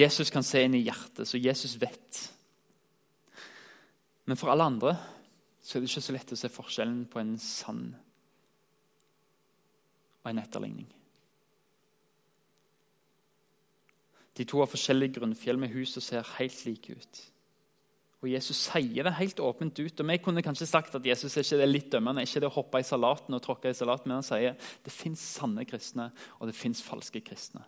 Jesus 0.01 0.31
kan 0.33 0.45
se 0.45 0.63
inn 0.65 0.77
i 0.77 0.83
hjertet, 0.83 1.27
så 1.29 1.37
Jesus 1.37 1.75
vet. 1.81 2.21
Men 4.25 4.39
for 4.39 4.53
alle 4.53 4.65
andre 4.71 4.95
så 5.61 5.77
er 5.77 5.83
det 5.83 5.91
ikke 5.91 6.03
så 6.07 6.15
lett 6.15 6.33
å 6.33 6.39
se 6.39 6.49
forskjellen 6.49 7.03
på 7.11 7.21
en 7.21 7.35
sann 7.41 7.83
og 10.21 10.31
en 10.31 10.41
etterligning. 10.41 10.89
De 14.38 14.46
to 14.48 14.62
har 14.62 14.70
forskjellige 14.72 15.20
grunnfjell 15.20 15.60
med 15.60 15.74
hus 15.74 15.98
som 15.98 16.04
ser 16.06 16.28
helt 16.38 16.65
like 16.65 16.96
ut. 16.96 17.22
Og 18.22 18.30
Jesus 18.30 18.60
sier 18.70 19.04
det 19.04 19.15
helt 19.17 19.39
åpent 19.41 19.80
ut. 19.80 20.00
og 20.00 20.08
Vi 20.08 20.17
kunne 20.22 20.44
kanskje 20.46 20.70
sagt 20.70 20.96
at 20.96 21.06
Jesus 21.06 21.36
er 21.36 21.41
ikke 21.41 21.58
det 21.58 21.70
litt 21.70 21.91
dømmende, 21.91 22.22
ikke 22.22 22.44
det 22.44 22.52
å 22.52 22.58
hoppe 22.60 22.80
i 22.80 22.86
salaten 22.86 23.34
og 23.34 23.41
tråkke 23.41 23.72
i 23.72 23.78
salaten, 23.78 24.12
men 24.12 24.22
han 24.22 24.28
sier 24.28 24.58
det 24.86 24.94
fins 24.94 25.24
sanne 25.39 25.65
kristne, 25.65 26.12
og 26.39 26.52
det 26.52 26.56
fins 26.56 26.84
falske 26.86 27.24
kristne. 27.26 27.65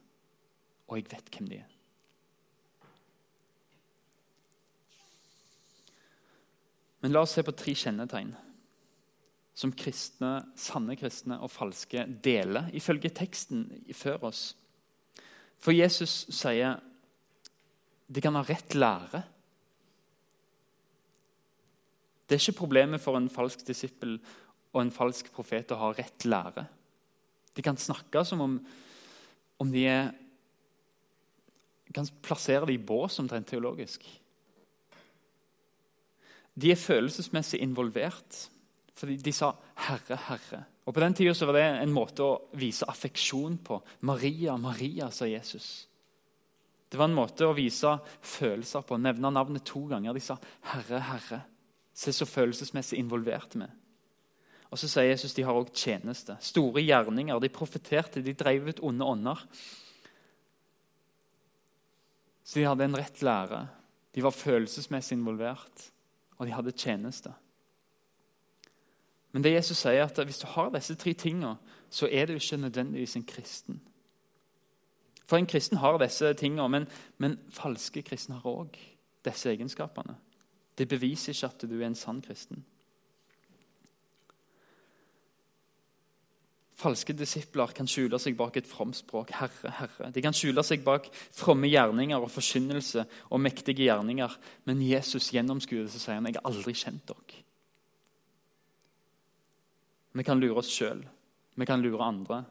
Og 0.88 1.00
jeg 1.00 1.10
vet 1.10 1.34
hvem 1.34 1.50
de 1.50 1.62
er. 1.64 1.70
Men 7.04 7.12
la 7.12 7.26
oss 7.26 7.34
se 7.36 7.44
på 7.44 7.52
tre 7.58 7.74
kjennetegn 7.76 8.32
som 9.58 9.74
kristne, 9.76 10.38
sanne 10.58 10.96
kristne 10.98 11.38
og 11.44 11.52
falske 11.52 12.06
deler, 12.24 12.70
ifølge 12.78 13.12
teksten 13.14 13.66
før 13.94 14.30
oss. 14.30 14.54
For 15.64 15.76
Jesus 15.76 16.26
sier 16.36 16.82
de 18.14 18.22
kan 18.22 18.36
ha 18.36 18.44
rett 18.46 18.76
lære. 18.76 19.22
Det 22.28 22.36
er 22.36 22.42
ikke 22.42 22.60
problemet 22.60 23.02
for 23.02 23.18
en 23.18 23.32
falsk 23.32 23.64
disippel 23.68 24.18
og 24.74 24.82
en 24.82 24.92
falsk 24.94 25.30
profet 25.34 25.72
å 25.72 25.80
ha 25.80 25.94
rett 25.96 26.28
lære. 26.28 26.66
De 27.54 27.64
kan 27.64 27.80
snakke 27.80 28.26
som 28.28 28.42
om, 28.44 28.58
om 29.62 29.72
de 29.72 29.88
er 29.88 30.12
kan 31.94 32.08
plassere 32.26 32.66
det 32.66 32.74
i 32.74 32.82
bås 32.82 33.20
omtrent 33.22 33.48
teologisk. 33.52 34.06
De 36.54 36.72
er 36.72 36.80
følelsesmessig 36.80 37.62
involvert. 37.62 38.50
Fordi 38.96 39.18
de 39.18 39.32
sa 39.32 39.54
'Herre, 39.76 40.18
Herre'. 40.18 40.64
Og 40.86 40.94
På 40.94 41.00
den 41.00 41.14
tida 41.14 41.46
var 41.46 41.54
det 41.54 41.64
en 41.64 41.94
måte 41.96 42.24
å 42.24 42.42
vise 42.60 42.86
affeksjon 42.86 43.58
på. 43.64 43.82
'Maria, 44.02 44.58
Maria', 44.58 45.10
sa 45.12 45.26
Jesus. 45.26 45.88
Det 46.90 46.98
var 46.98 47.06
en 47.06 47.16
måte 47.16 47.48
å 47.48 47.56
vise 47.56 48.00
følelser 48.22 48.82
på. 48.82 48.98
Nevne 48.98 49.32
navnet 49.32 49.66
to 49.66 49.88
ganger. 49.88 50.14
De 50.14 50.20
sa 50.20 50.38
'Herre, 50.62 51.00
Herre'. 51.00 51.42
Se 51.94 52.12
så 52.12 52.26
følelsesmessig 52.26 53.00
involvert 53.00 53.56
med. 53.56 53.70
Og 54.72 54.80
Så 54.80 54.88
sier 54.88 55.04
Jesus 55.04 55.34
de 55.34 55.44
har 55.44 55.54
også 55.54 55.74
tjeneste. 55.74 56.38
Store 56.42 56.82
gjerninger. 56.82 57.40
De 57.40 57.50
profeterte, 57.50 58.22
de 58.22 58.34
drev 58.34 58.68
ut 58.68 58.80
onde 58.80 59.06
ånder. 59.06 59.44
Så 62.44 62.60
de 62.60 62.66
hadde 62.66 62.84
en 62.84 62.98
rett 62.98 63.22
lære. 63.22 63.68
De 64.14 64.22
var 64.22 64.32
følelsesmessig 64.32 65.18
involvert 65.18 65.92
og 66.38 66.46
de 66.46 66.54
hadde 66.54 66.76
tjeneste. 66.76 67.32
Men 69.34 69.44
det 69.44 69.56
Jesus 69.56 69.82
sier 69.82 70.06
at 70.06 70.20
hvis 70.26 70.44
du 70.44 70.48
har 70.54 70.70
disse 70.74 70.96
tre 70.96 71.14
tingene, 71.18 71.56
så 71.90 72.08
er 72.12 72.30
du 72.30 72.34
ikke 72.38 72.58
nødvendigvis 72.58 73.16
en 73.18 73.26
kristen. 73.26 73.82
For 75.26 75.38
en 75.38 75.48
kristen 75.50 75.78
har 75.78 75.98
disse 75.98 76.34
tingene, 76.34 76.70
men, 76.70 76.86
men 77.18 77.40
falske 77.50 78.04
kristne 78.06 78.38
har 78.38 78.50
òg 78.50 78.78
disse 79.26 79.50
egenskapene. 79.50 80.16
Det 80.78 80.88
beviser 80.90 81.34
ikke 81.34 81.50
at 81.50 81.66
du 81.70 81.80
er 81.80 81.88
en 81.88 81.98
sann 81.98 82.22
kristen. 82.22 82.66
Falske 86.84 87.14
disipler 87.16 87.72
kan 87.72 87.88
skjule 87.88 88.18
seg 88.20 88.36
bak 88.38 88.58
et 88.60 88.68
fromt 88.68 88.98
språk. 88.98 89.32
Herre, 89.38 89.72
Herre. 89.78 90.10
De 90.12 90.22
kan 90.26 90.36
skjule 90.36 90.64
seg 90.66 90.84
bak 90.84 91.08
fromme 91.32 91.70
gjerninger 91.70 92.20
og 92.20 92.32
forkynnelse 92.34 93.06
og 93.30 93.42
mektige 93.42 93.86
gjerninger. 93.86 94.36
Men 94.68 94.82
Jesus 94.84 95.30
gjennomskuer 95.32 95.86
det, 95.86 95.94
så 95.94 96.02
sier 96.02 96.20
han, 96.20 96.26
'Jeg 96.26 96.42
har 96.42 96.50
aldri 96.50 96.74
kjent 96.74 97.08
dere'. 97.08 97.43
Vi 100.14 100.26
kan 100.26 100.40
lure 100.40 100.62
oss 100.62 100.70
sjøl, 100.70 101.02
vi 101.58 101.66
kan 101.66 101.82
lure 101.82 102.06
andre, 102.06 102.44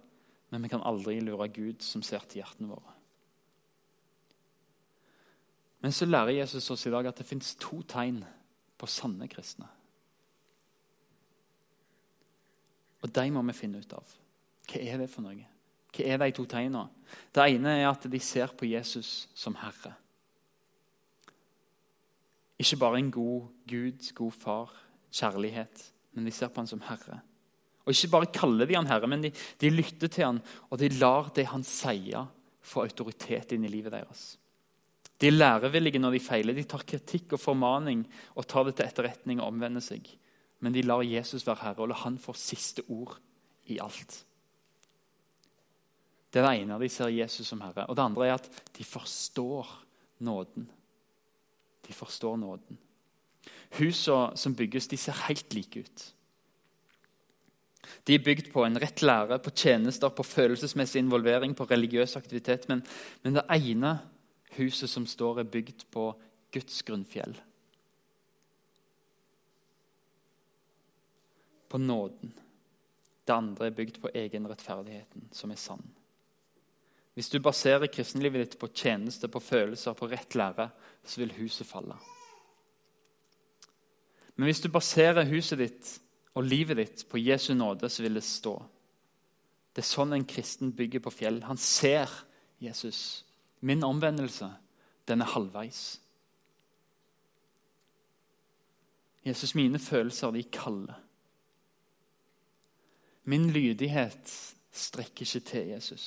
men 0.51 0.65
vi 0.65 0.71
kan 0.73 0.83
aldri 0.85 1.21
lure 1.23 1.49
Gud, 1.49 1.83
som 1.83 2.03
ser 2.03 2.25
til 2.27 2.43
hjertene 2.43 2.71
våre. 2.73 2.97
Men 5.83 5.95
så 5.95 6.07
lærer 6.07 6.37
Jesus 6.37 6.71
oss 6.71 6.87
i 6.87 6.93
dag 6.95 7.07
at 7.11 7.19
det 7.19 7.27
fins 7.27 7.55
to 7.59 7.81
tegn 7.89 8.21
på 8.79 8.89
sanne 8.91 9.27
kristne. 9.31 9.67
Og 13.03 13.11
de 13.11 13.25
må 13.35 13.43
vi 13.49 13.57
finne 13.57 13.81
ut 13.83 13.97
av. 13.99 14.13
Hva 14.71 14.83
er 14.83 15.03
det 15.03 15.09
for 15.11 15.27
noe? 15.27 15.49
Hva 15.93 16.07
er 16.07 16.21
de 16.23 16.31
to 16.37 16.47
tegnene? 16.49 16.87
Det 17.35 17.49
ene 17.51 17.75
er 17.81 17.89
at 17.91 18.07
de 18.09 18.21
ser 18.23 18.55
på 18.55 18.69
Jesus 18.71 19.27
som 19.35 19.59
Herre. 19.59 19.97
Ikke 22.63 22.79
bare 22.79 23.01
en 23.01 23.11
god 23.11 23.51
Gud, 23.67 24.07
god 24.15 24.33
far, 24.39 24.73
kjærlighet, 25.11 25.83
men 26.13 26.29
de 26.29 26.33
ser 26.33 26.53
på 26.53 26.63
han 26.63 26.71
som 26.71 26.85
Herre. 26.87 27.19
Og 27.83 27.95
Ikke 27.95 28.13
bare 28.13 28.31
kaller 28.35 28.69
de 28.69 28.77
han 28.79 28.87
Herre, 28.87 29.09
men 29.11 29.25
de, 29.25 29.33
de 29.33 29.73
lytter 29.73 30.09
til 30.09 30.29
han, 30.29 30.39
og 30.71 30.79
de 30.79 30.93
lar 31.01 31.33
det 31.35 31.49
han 31.51 31.65
sier, 31.67 32.29
få 32.63 32.85
autoritet 32.87 33.57
inn 33.57 33.67
i 33.67 33.73
livet 33.73 33.95
deres. 33.95 34.37
De 35.23 35.29
er 35.31 35.39
lærevillige 35.39 36.01
når 36.03 36.17
de 36.17 36.21
feiler. 36.23 36.57
De 36.57 36.67
tar 36.67 36.83
kritikk 36.87 37.37
og 37.37 37.43
formaning 37.43 38.05
og 38.35 38.47
tar 38.51 38.67
det 38.67 38.77
til 38.79 38.89
etterretning 38.89 39.41
og 39.41 39.53
omvender 39.53 39.83
seg. 39.85 40.09
Men 40.63 40.75
de 40.75 40.83
lar 40.83 41.03
Jesus 41.07 41.47
være 41.47 41.63
herre 41.63 41.83
og 41.83 41.91
lar 41.93 42.03
han 42.03 42.19
få 42.23 42.35
siste 42.39 42.83
ord 42.91 43.17
i 43.71 43.79
alt. 43.83 44.17
Det 46.33 46.41
er 46.41 46.49
det 46.49 46.63
ene. 46.63 46.79
De 46.81 46.91
ser 46.91 47.13
Jesus 47.13 47.51
som 47.51 47.63
herre. 47.63 47.87
Og 47.87 47.99
det 47.99 48.07
andre 48.07 48.29
er 48.29 48.35
at 48.39 48.49
de 48.79 48.87
forstår 48.87 49.69
nåden. 50.27 50.67
De 51.87 51.95
forstår 51.95 52.39
nåden. 52.41 52.79
Husene 53.79 54.37
som 54.39 54.55
bygges, 54.57 54.89
de 54.89 54.99
ser 54.99 55.27
helt 55.29 55.55
like 55.55 55.85
ut. 55.87 56.05
De 58.07 58.15
er 58.15 58.25
bygd 58.25 58.51
på 58.53 58.65
en 58.67 58.79
rett 58.81 59.03
lære, 59.03 59.39
på 59.43 59.53
tjenester, 59.55 60.11
på 60.15 60.27
følelsesmessig 60.27 61.03
involvering, 61.03 61.55
på 61.59 61.67
religiøs 61.71 62.17
aktivitet. 62.17 62.69
Men, 62.71 62.85
men 63.23 63.39
det 63.39 63.47
ene 63.57 63.97
huset 64.57 64.91
som 64.91 65.07
står, 65.09 65.43
er 65.43 65.51
bygd 65.51 65.87
på 65.95 66.11
Guds 66.55 66.83
grunnfjell. 66.87 67.35
På 71.69 71.81
nåden. 71.81 72.35
Det 73.27 73.35
andre 73.35 73.67
er 73.67 73.77
bygd 73.77 74.01
på 74.03 74.11
egenrettferdigheten, 74.15 75.29
som 75.33 75.51
er 75.51 75.61
sann. 75.61 75.85
Hvis 77.15 77.29
du 77.29 77.39
baserer 77.45 77.91
kristenlivet 77.93 78.41
ditt 78.41 78.59
på 78.61 78.71
tjeneste, 78.73 79.29
på 79.29 79.41
følelser, 79.41 79.95
på 79.97 80.09
rett 80.09 80.35
lære, 80.39 80.71
så 81.05 81.21
vil 81.21 81.35
huset 81.37 81.69
falle. 81.69 81.97
Men 84.37 84.49
hvis 84.49 84.63
du 84.65 84.71
baserer 84.73 85.29
huset 85.29 85.61
ditt 85.61 85.91
og 86.35 86.45
livet 86.45 86.79
ditt 86.81 87.05
på 87.11 87.21
Jesu 87.21 87.53
nåde, 87.55 87.89
så 87.89 88.03
vil 88.03 88.17
det 88.17 88.25
stå. 88.25 88.55
Det 89.73 89.83
er 89.83 89.89
sånn 89.89 90.17
en 90.17 90.29
kristen 90.29 90.73
bygger 90.77 91.03
på 91.05 91.13
fjell. 91.13 91.43
Han 91.45 91.61
ser 91.61 92.11
Jesus. 92.63 93.25
Min 93.61 93.85
omvendelse, 93.85 94.49
den 95.09 95.23
er 95.25 95.33
halvveis. 95.33 96.01
Jesus, 99.25 99.55
mine 99.55 99.79
følelser, 99.79 100.33
de 100.35 100.43
kaller. 100.43 100.99
Min 103.25 103.51
lydighet 103.55 104.33
strekker 104.73 105.23
ikke 105.23 105.47
til 105.47 105.69
Jesus. 105.71 106.07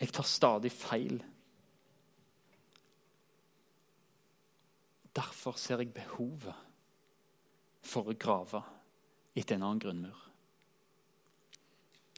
Jeg 0.00 0.12
tar 0.12 0.28
stadig 0.28 0.72
feil. 0.72 1.22
Derfor 5.16 5.56
ser 5.56 5.80
jeg 5.80 5.94
behovet 5.94 6.65
for 7.86 8.10
å 8.10 8.18
grave 8.18 8.62
etter 9.36 9.56
en 9.56 9.66
annen 9.66 9.82
grunnmur. 9.82 10.22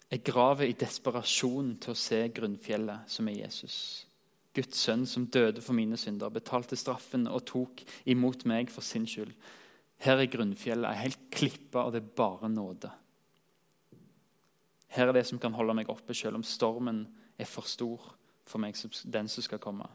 Jeg 0.08 0.24
graver 0.24 0.70
i 0.70 0.76
desperasjon 0.78 1.74
til 1.84 1.92
å 1.92 1.98
se 1.98 2.22
grunnfjellet, 2.32 3.10
som 3.12 3.28
er 3.28 3.42
Jesus. 3.42 4.06
Guds 4.56 4.80
sønn 4.80 5.04
som 5.06 5.26
døde 5.28 5.60
for 5.60 5.76
mine 5.76 5.98
synder, 6.00 6.32
betalte 6.32 6.78
straffen 6.80 7.28
og 7.28 7.44
tok 7.50 7.82
imot 8.08 8.46
meg 8.48 8.72
for 8.72 8.84
sin 8.86 9.04
skyld. 9.06 9.34
Her 10.00 10.22
er 10.22 10.30
grunnfjellet, 10.32 10.88
ei 10.88 11.04
helt 11.04 11.28
klippe, 11.34 11.82
og 11.82 11.92
det 11.92 12.00
er 12.00 12.16
bare 12.16 12.48
nåde. 12.48 12.90
Her 14.96 15.10
er 15.10 15.18
det 15.18 15.26
som 15.28 15.40
kan 15.42 15.52
holde 15.52 15.76
meg 15.76 15.90
oppe, 15.92 16.16
selv 16.16 16.40
om 16.40 16.46
stormen 16.46 17.04
er 17.38 17.48
for 17.50 17.68
stor 17.68 18.14
for 18.48 18.62
meg, 18.62 18.78
den 19.04 19.28
som 19.28 19.44
skal 19.44 19.60
komme. 19.60 19.86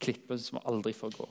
Klippen 0.00 0.40
som 0.40 0.62
aldri 0.64 0.94
får 0.96 1.12
gå. 1.18 1.28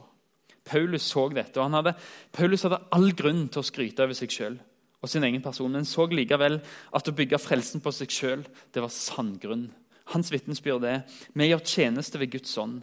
Paulus 0.69 1.07
så 1.09 1.25
dette, 1.33 1.57
og 1.59 1.73
hadde, 1.73 1.95
Paulus 2.35 2.65
hadde 2.67 2.81
all 2.95 3.09
grunn 3.17 3.47
til 3.49 3.63
å 3.63 3.65
skryte 3.65 4.05
over 4.05 4.17
seg 4.17 4.33
sjøl 4.33 4.59
og 4.99 5.07
sin 5.07 5.23
egen 5.23 5.43
person, 5.43 5.71
men 5.71 5.87
så 5.87 6.05
likevel 6.11 6.57
at 6.95 7.07
å 7.07 7.15
bygge 7.15 7.39
frelsen 7.39 7.83
på 7.83 7.91
seg 7.95 8.11
sjøl 8.11 8.41
var 8.75 8.91
sandgrunn. 8.91 9.69
Hans 10.11 10.31
vitnesbyrd 10.33 10.87
er 10.89 11.03
vi 11.37 11.47
gjør 11.47 11.63
tjeneste 11.63 12.19
ved 12.19 12.33
Guds 12.33 12.55
ånd. 12.59 12.81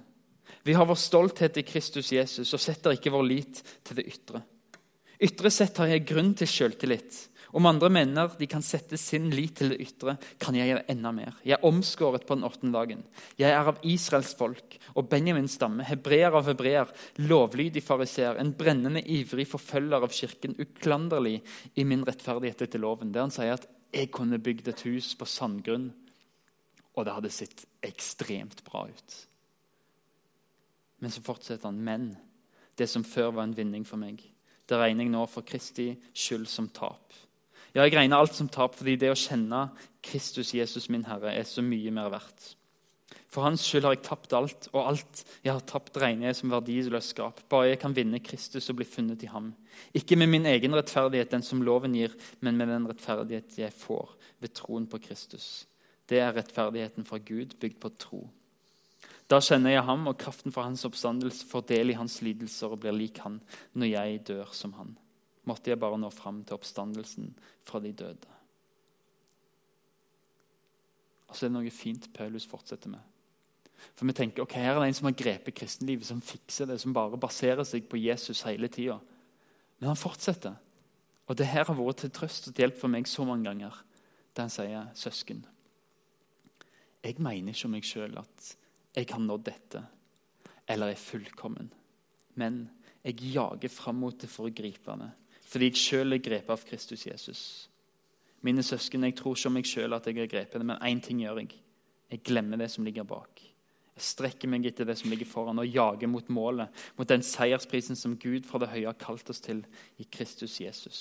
Vi 0.66 0.75
har 0.75 0.87
vår 0.88 0.99
stolthet 0.99 1.59
i 1.61 1.66
Kristus 1.66 2.12
Jesus 2.14 2.53
og 2.55 2.62
setter 2.62 2.96
ikke 2.96 3.12
vår 3.14 3.27
lit 3.27 3.62
til 3.87 3.99
det 3.99 4.07
ytre. 4.11 4.42
Ytre 5.22 5.51
sett 5.53 5.79
har 5.81 5.90
jeg 5.90 6.07
grunn 6.09 6.35
til 6.37 6.49
selvtillit, 6.51 7.20
om 7.57 7.66
andre 7.69 7.88
mener 7.88 8.35
de 8.37 8.47
kan 8.51 8.64
sette 8.64 8.99
sin 9.01 9.31
lit 9.33 9.55
til 9.57 9.73
det 9.73 9.79
ytre, 9.81 10.16
kan 10.42 10.57
jeg 10.59 10.69
gjøre 10.69 10.85
enda 10.92 11.12
mer. 11.16 11.38
Jeg 11.40 11.57
er 11.57 11.64
omskåret 11.64 12.27
på 12.29 12.37
den 12.37 12.45
åttende 12.45 12.77
dagen. 12.77 13.05
Jeg 13.40 13.49
er 13.49 13.71
av 13.71 13.81
Israels 13.87 14.35
folk 14.37 14.77
og 14.92 15.09
Benjamins 15.09 15.57
stamme, 15.57 15.87
hebreer 15.88 16.37
av 16.37 16.51
hebreer, 16.51 16.92
lovlydig 17.25 17.81
fariseer, 17.85 18.37
en 18.37 18.53
brennende 18.57 19.01
ivrig 19.01 19.49
forfølger 19.49 20.05
av 20.05 20.12
kirken, 20.12 20.59
uklanderlig 20.61 21.38
i 21.81 21.87
min 21.88 22.05
rettferdighet 22.05 22.66
etter 22.66 22.83
loven. 22.83 23.14
Der 23.14 23.25
han 23.25 23.33
sier 23.33 23.57
at 23.57 23.64
jeg 23.95 24.12
kunne 24.12 24.42
bygd 24.42 24.69
et 24.75 24.85
hus 24.85 25.14
på 25.16 25.29
sandgrunn, 25.29 25.88
og 26.97 27.09
det 27.09 27.16
hadde 27.16 27.33
sett 27.33 27.64
ekstremt 27.85 28.61
bra 28.69 28.85
ut. 28.88 29.19
Men 31.01 31.12
så 31.12 31.25
fortsetter 31.25 31.69
han. 31.69 31.81
Men 31.81 32.11
det 32.77 32.88
som 32.92 33.05
før 33.05 33.33
var 33.37 33.49
en 33.49 33.57
vinning 33.57 33.85
for 33.88 34.01
meg, 34.01 34.21
det 34.66 34.77
regner 34.81 35.07
jeg 35.07 35.12
nå 35.14 35.25
for 35.31 35.47
Kristi 35.47 35.95
skyld 36.12 36.49
som 36.51 36.69
tap. 36.75 37.14
Ja, 37.77 37.85
jeg 37.85 37.93
regner 37.93 38.23
alt 38.23 38.33
som 38.33 38.49
tap, 38.49 38.73
fordi 38.79 38.95
det 38.97 39.11
å 39.12 39.19
kjenne 39.21 39.67
Kristus 40.01 40.55
Jesus, 40.57 40.87
min 40.89 41.05
Herre, 41.05 41.35
er 41.37 41.45
så 41.45 41.61
mye 41.61 41.91
mer 41.93 42.09
verdt. 42.09 42.55
For 43.29 43.45
hans 43.45 43.67
skyld 43.69 43.85
har 43.85 43.93
jeg 43.93 44.07
tapt 44.07 44.33
alt, 44.33 44.69
og 44.73 44.81
alt 44.81 45.21
jeg 45.45 45.53
har 45.53 45.61
tapt, 45.69 45.99
regner 46.01 46.31
jeg 46.31 46.39
som 46.39 46.55
verdiløst 46.55 47.12
skap. 47.12 47.45
Bare 47.53 47.75
jeg 47.75 47.83
kan 47.85 47.93
vinne 47.93 48.23
Kristus 48.25 48.71
og 48.73 48.79
bli 48.81 48.89
funnet 48.89 49.27
i 49.27 49.29
ham. 49.29 49.53
Ikke 49.93 50.17
med 50.17 50.33
min 50.33 50.49
egen 50.49 50.73
rettferdighet, 50.73 51.35
den 51.37 51.45
som 51.45 51.61
loven 51.69 52.01
gir, 52.01 52.17
men 52.41 52.57
med 52.57 52.73
den 52.73 52.89
rettferdighet 52.89 53.61
jeg 53.61 53.77
får 53.77 54.17
ved 54.41 54.57
troen 54.57 54.89
på 54.89 55.05
Kristus. 55.11 55.67
Det 56.09 56.25
er 56.25 56.33
rettferdigheten 56.33 57.05
fra 57.05 57.21
Gud, 57.21 57.59
bygd 57.61 57.81
på 57.83 57.93
tro. 58.01 58.27
Da 59.29 59.45
kjenner 59.45 59.77
jeg 59.77 59.85
ham, 59.85 60.09
og 60.09 60.17
kraften 60.23 60.55
fra 60.55 60.65
hans 60.71 60.89
oppstandelse 60.89 61.45
får 61.51 61.69
del 61.77 61.93
i 61.93 62.01
hans 62.01 62.23
lidelser 62.25 62.73
og 62.73 62.87
blir 62.87 62.97
lik 62.97 63.21
han 63.27 63.43
når 63.77 63.99
jeg 63.99 64.23
dør 64.33 64.57
som 64.57 64.79
han 64.81 64.97
måtte 65.46 65.70
jeg 65.70 65.80
bare 65.80 65.98
nå 66.00 66.11
fram 66.14 66.42
til 66.44 66.59
oppstandelsen 66.59 67.30
fra 67.66 67.80
de 67.82 67.92
døde. 67.96 68.32
Og 71.26 71.35
så 71.35 71.46
er 71.46 71.50
det 71.50 71.56
noe 71.56 71.74
fint 71.74 72.09
Paulus 72.14 72.46
fortsetter 72.48 72.90
med. 72.92 73.02
For 73.96 74.09
vi 74.09 74.14
tenker 74.16 74.44
ok, 74.44 74.54
Her 74.56 74.74
er 74.74 74.80
det 74.80 74.88
en 74.90 74.96
som 74.98 75.09
har 75.11 75.18
grepet 75.18 75.56
kristenlivet, 75.56 76.06
som 76.09 76.22
fikser 76.24 76.70
det, 76.70 76.78
som 76.80 76.94
bare 76.96 77.18
baserer 77.20 77.66
seg 77.66 77.88
på 77.90 78.00
Jesus 78.00 78.44
hele 78.46 78.70
tida. 78.72 78.98
Men 79.78 79.92
han 79.92 80.00
fortsetter. 80.00 80.56
Og 81.26 81.37
det 81.37 81.48
her 81.50 81.66
har 81.66 81.76
vært 81.76 82.04
til 82.04 82.14
trøst 82.14 82.48
og 82.48 82.54
til 82.54 82.66
hjelp 82.66 82.78
for 82.80 82.92
meg 82.92 83.09
så 83.11 83.26
mange 83.26 83.48
ganger. 83.48 83.74
Der 84.37 84.46
han 84.46 84.52
sier, 84.52 84.88
'Søsken, 84.94 85.46
jeg 87.02 87.16
mener 87.18 87.52
ikke 87.52 87.66
om 87.66 87.70
meg 87.70 87.85
sjøl 87.85 88.18
at 88.18 88.56
jeg 88.96 89.06
har 89.11 89.20
nådd 89.20 89.44
dette 89.44 89.87
eller 90.68 90.88
er 90.88 91.00
fullkommen.' 91.00 91.72
Men 92.35 92.70
jeg 93.04 93.32
jager 93.32 93.68
fram 93.68 93.96
mot 93.96 94.18
det 94.18 94.28
for 94.28 94.46
å 94.46 94.54
gripe 94.54 94.96
det 95.00 95.11
fordi 95.46 95.70
jeg 95.70 95.78
sjøl 95.78 96.16
er 96.16 96.22
grepet 96.22 96.50
av 96.50 96.64
Kristus 96.66 97.06
Jesus. 97.06 97.42
Mine 98.46 98.62
søsken, 98.66 99.04
jeg 99.06 99.16
tror 99.18 99.37
ikke 99.37 99.50
om 99.50 99.54
meg 99.56 99.68
sjøl 99.68 99.94
at 99.94 100.06
jeg 100.11 100.18
er 100.18 100.30
grepet, 100.30 100.62
men 100.62 100.78
én 100.82 101.02
ting 101.02 101.22
gjør 101.22 101.40
jeg. 101.42 101.54
Jeg 102.11 102.22
glemmer 102.26 102.59
det 102.61 102.68
som 102.70 102.87
ligger 102.87 103.06
bak. 103.06 103.42
Jeg 103.96 104.04
strekker 104.04 104.50
meg 104.50 104.66
etter 104.68 104.87
det 104.87 104.98
som 105.00 105.11
ligger 105.11 105.28
foran, 105.28 105.62
og 105.62 105.70
jager 105.70 106.11
mot 106.11 106.28
målet, 106.35 106.82
mot 106.98 107.09
den 107.09 107.24
seiersprisen 107.24 107.98
som 107.98 108.18
Gud 108.20 108.44
fra 108.46 108.61
det 108.62 108.72
høye 108.74 108.90
har 108.90 108.98
kalt 109.00 109.30
oss 109.32 109.40
til 109.42 109.62
i 110.02 110.06
Kristus 110.11 110.59
Jesus. 110.61 111.00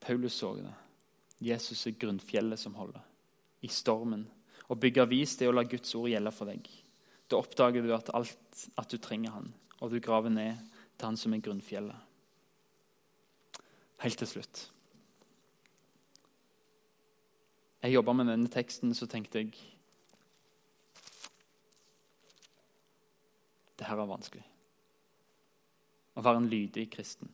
Paulus 0.00 0.36
så 0.38 0.54
det. 0.56 0.74
Jesus 1.50 1.86
er 1.86 1.98
grunnfjellet 2.00 2.60
som 2.60 2.76
holder. 2.78 3.02
I 3.64 3.68
stormen. 3.72 4.26
Å 4.68 4.76
bygge 4.76 5.02
avis 5.04 5.34
er 5.40 5.50
å 5.50 5.56
la 5.56 5.64
Guds 5.66 5.94
ord 5.98 6.08
gjelde 6.12 6.32
for 6.32 6.48
deg. 6.48 6.68
Da 7.28 7.40
oppdager 7.40 7.84
du 7.84 7.90
at, 7.96 8.12
alt, 8.14 8.68
at 8.78 8.92
du 8.92 9.00
trenger 9.02 9.34
Han 9.34 9.50
og 9.80 9.90
du 9.90 10.00
graver 10.02 10.32
ned 10.32 10.58
til 10.98 11.06
han 11.06 11.16
som 11.16 11.34
er 11.34 11.42
grunnfjellet. 11.44 11.96
Helt 14.02 14.18
til 14.18 14.30
slutt. 14.30 14.62
Jeg 17.82 17.94
jobba 17.94 18.12
med 18.12 18.26
denne 18.30 18.50
teksten, 18.50 18.94
så 18.94 19.06
tenkte 19.06 19.38
jeg 19.38 19.52
Det 23.78 23.86
her 23.86 24.00
er 24.02 24.10
vanskelig. 24.10 24.42
Å 26.18 26.22
være 26.26 26.40
en 26.40 26.48
lydig 26.50 26.88
kristen. 26.90 27.30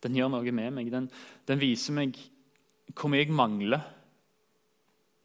Den 0.00 0.16
gjør 0.16 0.30
noe 0.32 0.52
med 0.54 0.72
meg. 0.78 0.88
Den, 0.88 1.10
den 1.44 1.60
viser 1.60 1.92
meg 1.92 2.16
hvor 2.94 3.12
mye 3.12 3.20
jeg 3.20 3.36
mangler 3.36 3.84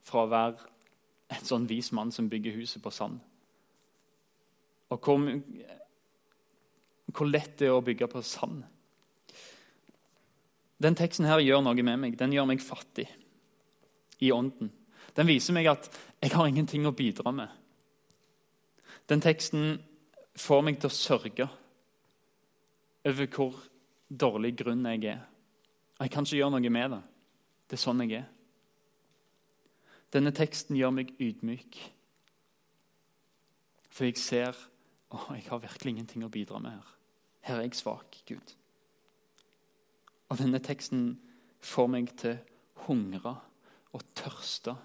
fra 0.04 0.26
å 0.26 0.32
være 0.32 0.68
en 1.32 1.48
sånn 1.48 1.70
vis 1.70 1.94
mann 1.96 2.12
som 2.12 2.28
bygger 2.28 2.58
huset 2.60 2.84
på 2.84 2.92
sand. 2.92 3.22
Og 4.92 5.00
hvor, 5.00 5.24
hvor 7.12 7.30
lett 7.30 7.56
det 7.60 7.70
er 7.70 7.78
å 7.78 7.86
bygge 7.86 8.10
på 8.12 8.24
sand. 8.26 8.64
Den 10.82 10.98
teksten 10.98 11.28
her 11.30 11.42
gjør 11.44 11.64
noe 11.64 11.86
med 11.86 12.00
meg. 12.02 12.18
Den 12.20 12.34
gjør 12.34 12.50
meg 12.50 12.64
fattig 12.64 13.08
i 14.22 14.32
ånden. 14.34 14.72
Den 15.16 15.28
viser 15.30 15.56
meg 15.56 15.70
at 15.70 15.90
jeg 16.22 16.34
har 16.34 16.48
ingenting 16.48 16.88
å 16.88 16.96
bidra 16.96 17.34
med. 17.36 17.50
Den 19.10 19.22
teksten 19.24 19.76
får 20.40 20.62
meg 20.66 20.80
til 20.80 20.90
å 20.90 20.96
sørge 20.96 21.48
over 23.08 23.30
hvor 23.34 23.58
dårlig 24.08 24.54
grunn 24.62 24.86
jeg 24.88 25.06
er. 25.14 25.24
Jeg 26.02 26.14
kan 26.14 26.26
ikke 26.26 26.40
gjøre 26.40 26.56
noe 26.56 26.74
med 26.74 26.94
det. 26.96 27.02
Det 27.70 27.78
er 27.78 27.82
sånn 27.82 28.04
jeg 28.06 28.22
er. 28.22 28.30
Denne 30.12 30.34
teksten 30.36 30.76
gjør 30.76 30.94
meg 30.96 31.14
ydmyk. 31.22 31.78
For 33.92 34.08
jeg 34.08 34.20
ser 34.20 34.58
å, 35.12 35.22
jeg 35.36 35.48
har 35.50 35.62
virkelig 35.64 35.94
ingenting 35.94 36.26
å 36.26 36.32
bidra 36.32 36.60
med 36.64 36.78
her. 36.78 36.90
Her 37.48 37.60
er 37.60 37.68
jeg 37.68 37.80
svak, 37.80 38.22
Gud. 38.28 38.54
Og 40.32 40.40
denne 40.40 40.62
teksten 40.64 41.16
får 41.62 41.90
meg 41.92 42.14
til 42.20 42.38
å 42.38 42.86
hungre 42.88 43.36
og 43.92 44.06
tørste 44.18 44.76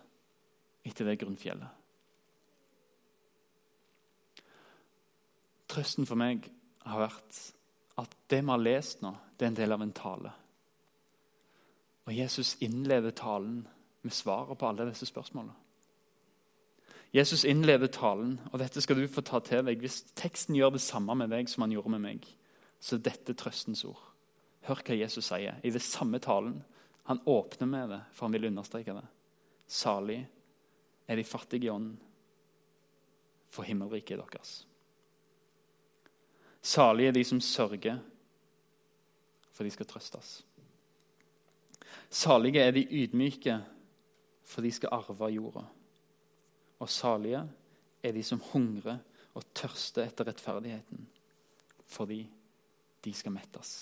etter 0.87 1.09
det 1.09 1.19
grunnfjellet. 1.21 1.83
Trøsten 5.71 6.09
for 6.09 6.19
meg 6.19 6.49
har 6.87 7.03
vært 7.07 7.39
at 8.01 8.13
det 8.31 8.43
vi 8.43 8.51
har 8.53 8.63
lest 8.63 9.03
nå, 9.05 9.13
det 9.37 9.47
er 9.47 9.53
en 9.53 9.61
del 9.61 9.75
av 9.77 9.85
en 9.85 9.95
tale. 9.97 10.33
Og 12.07 12.15
Jesus 12.15 12.55
innleder 12.63 13.15
talen 13.17 13.65
med 14.07 14.15
svaret 14.15 14.59
på 14.59 14.69
alle 14.69 14.87
disse 14.89 15.09
spørsmålene. 15.09 15.66
Jesus 17.17 17.47
innleder 17.49 17.89
talen, 17.89 18.35
og 18.53 18.61
dette 18.61 18.83
skal 18.85 18.99
du 18.99 19.07
få 19.09 19.23
ta 19.25 19.41
til 19.41 19.65
deg. 19.65 19.81
Hvis 19.81 20.03
teksten 20.19 20.57
gjør 20.59 20.75
det 20.75 20.83
samme 20.85 21.15
med 21.17 21.31
deg 21.33 21.49
som 21.49 21.65
han 21.65 21.73
gjorde 21.73 21.95
med 21.95 22.03
meg, 22.05 22.27
så 22.83 22.99
er 22.99 23.07
dette 23.07 23.37
trøstens 23.39 23.87
ord. 23.89 24.03
Hør 24.67 24.83
hva 24.85 24.97
Jesus 24.99 25.31
sier 25.31 25.61
i 25.65 25.73
det 25.73 25.81
samme 25.85 26.21
talen. 26.21 26.59
Han 27.09 27.23
åpner 27.25 27.71
med 27.71 27.93
det, 27.95 28.01
for 28.13 28.27
han 28.27 28.35
vil 28.37 28.49
understreke 28.51 28.97
det. 28.99 29.05
Salig 29.67 30.19
er 31.07 31.17
de 31.17 31.25
fattige 31.25 31.69
i 31.69 31.71
ånden, 31.71 31.97
for 33.49 33.65
himmelriket 33.65 34.19
er 34.19 34.27
deres. 34.27 34.59
Salige 36.61 37.13
er 37.13 37.17
de 37.17 37.25
som 37.25 37.41
sørger, 37.41 38.03
for 39.55 39.65
de 39.65 39.71
skal 39.73 39.89
trøstes. 39.89 40.41
Salige 42.11 42.61
er 42.61 42.75
de 42.75 42.85
ydmyke, 42.91 43.61
for 44.45 44.67
de 44.67 44.75
skal 44.75 44.93
arve 44.93 45.31
jorda. 45.33 45.65
Og 46.83 46.91
salige 46.93 47.43
er 48.05 48.15
de 48.15 48.23
som 48.27 48.43
hungrer 48.53 49.01
og 49.37 49.45
tørster 49.57 50.07
etter 50.07 50.29
rettferdigheten, 50.29 51.07
fordi 51.87 52.23
de 53.05 53.13
skal 53.15 53.35
mettes. 53.35 53.73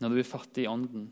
Når 0.00 0.12
du 0.12 0.20
er 0.20 0.28
fattig 0.28 0.64
i 0.64 0.70
ånden, 0.70 1.10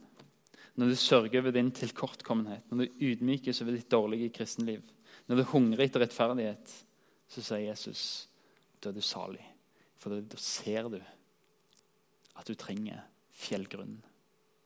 når 0.78 0.92
du 0.92 0.96
sørger 0.96 1.42
over 1.42 1.52
din 1.52 1.70
tilkortkommenhet, 1.74 2.70
når 2.70 2.84
du 2.84 3.04
ydmykes 3.10 3.62
over 3.62 3.74
ditt 3.74 3.90
dårlige 3.90 4.30
kristenliv, 4.34 4.82
når 5.26 5.40
du 5.40 5.50
hungrer 5.50 5.84
etter 5.84 6.04
rettferdighet, 6.04 6.74
så 7.28 7.44
sier 7.44 7.66
Jesus 7.66 8.02
da 8.78 8.92
er 8.92 8.96
du 8.96 9.02
salig. 9.02 9.42
For 9.98 10.14
da 10.22 10.38
ser 10.38 10.86
du 10.92 11.00
at 12.38 12.46
du 12.46 12.54
trenger 12.54 13.02
fjellgrunnen. 13.34 13.98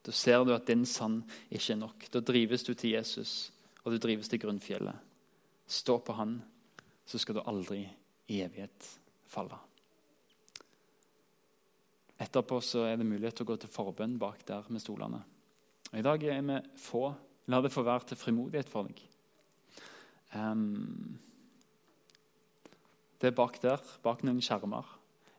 Da 0.04 0.12
ser 0.12 0.44
du 0.44 0.52
at 0.52 0.66
din 0.68 0.84
sand 0.88 1.22
ikke 1.48 1.72
er 1.72 1.80
nok. 1.80 2.06
Da 2.12 2.20
drives 2.20 2.66
du 2.66 2.74
til 2.74 2.92
Jesus, 2.98 3.52
og 3.84 3.94
du 3.94 4.02
drives 4.02 4.28
til 4.28 4.42
grunnfjellet. 4.42 5.11
Stå 5.72 5.98
på 6.04 6.12
Han, 6.18 6.36
så 7.08 7.18
skal 7.20 7.38
du 7.38 7.44
aldri 7.48 7.86
i 8.28 8.42
evighet 8.44 8.88
falle. 9.32 9.56
Etterpå 12.22 12.60
så 12.62 12.84
er 12.86 12.98
det 13.00 13.08
mulighet 13.08 13.40
til 13.40 13.46
å 13.46 13.52
gå 13.52 13.56
til 13.62 13.72
forbønn 13.72 14.18
bak 14.20 14.44
der 14.46 14.68
med 14.70 14.82
stolene. 14.84 15.22
Og 15.90 15.98
I 15.98 16.04
dag 16.04 16.24
er 16.28 16.42
vi 16.46 16.58
få. 16.78 17.06
La 17.50 17.58
det 17.64 17.72
få 17.74 17.82
være 17.82 18.12
til 18.12 18.20
frimodighet 18.20 18.68
for 18.70 18.86
deg. 18.86 19.00
Um, 20.36 21.16
det 23.20 23.32
er 23.32 23.36
bak 23.36 23.58
der, 23.64 23.80
bak 24.04 24.22
noen 24.26 24.40
skjermer. 24.44 24.86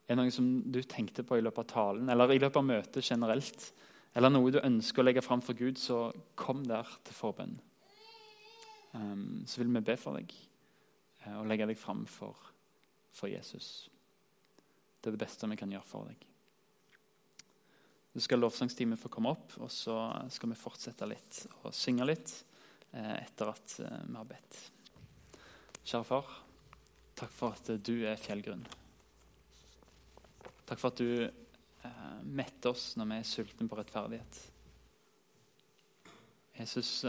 Er 0.04 0.16
det 0.16 0.20
noe 0.20 0.34
som 0.36 0.50
du 0.74 0.82
tenkte 0.84 1.24
på 1.24 1.38
i 1.40 1.44
løpet 1.46 1.64
av 1.64 1.70
talen 1.72 2.12
eller 2.12 2.34
i 2.34 2.42
løpet 2.42 2.60
av 2.60 2.68
møtet 2.68 3.08
generelt? 3.08 3.70
Eller 4.14 4.34
noe 4.34 4.52
du 4.54 4.60
ønsker 4.60 5.02
å 5.02 5.08
legge 5.08 5.24
fram 5.26 5.42
for 5.42 5.58
Gud, 5.58 5.80
så 5.80 6.10
kom 6.38 6.66
der 6.68 6.90
til 7.08 7.18
forbønn. 7.18 7.56
Um, 8.94 9.44
så 9.50 9.62
vil 9.62 9.72
vi 9.74 9.86
be 9.86 9.98
for 9.98 10.20
deg 10.20 10.34
uh, 11.26 11.40
og 11.40 11.48
legge 11.50 11.66
deg 11.72 11.80
fram 11.80 12.06
for, 12.10 12.38
for 13.14 13.32
Jesus. 13.32 13.90
Det 15.02 15.10
er 15.10 15.18
det 15.18 15.26
beste 15.26 15.50
vi 15.50 15.60
kan 15.60 15.74
gjøre 15.74 15.90
for 15.90 16.12
deg. 16.12 16.30
Du 18.14 18.22
skal 18.22 18.40
lovsangstimen 18.40 18.98
få 18.98 19.10
komme 19.10 19.32
opp, 19.34 19.56
og 19.58 19.72
så 19.74 19.96
skal 20.30 20.52
vi 20.52 20.58
fortsette 20.60 21.08
litt 21.10 21.40
og 21.64 21.74
synge 21.74 22.06
litt 22.06 22.30
eh, 22.94 23.16
etter 23.24 23.50
at 23.50 23.74
eh, 23.82 24.04
vi 24.06 24.18
har 24.20 24.28
bedt. 24.30 24.60
Kjære 25.82 26.06
far, 26.06 26.30
takk 27.18 27.34
for 27.34 27.58
at 27.58 27.72
du 27.82 27.96
er 28.06 28.22
fjellgrunn. 28.22 28.62
Takk 30.70 30.78
for 30.78 30.92
at 30.92 31.02
du 31.02 31.26
eh, 31.26 32.20
metter 32.22 32.76
oss 32.76 32.92
når 33.02 33.10
vi 33.10 33.18
er 33.18 33.32
sultne 33.32 33.68
på 33.68 33.82
rettferdighet. 33.82 34.42
Jesus, 36.54 37.02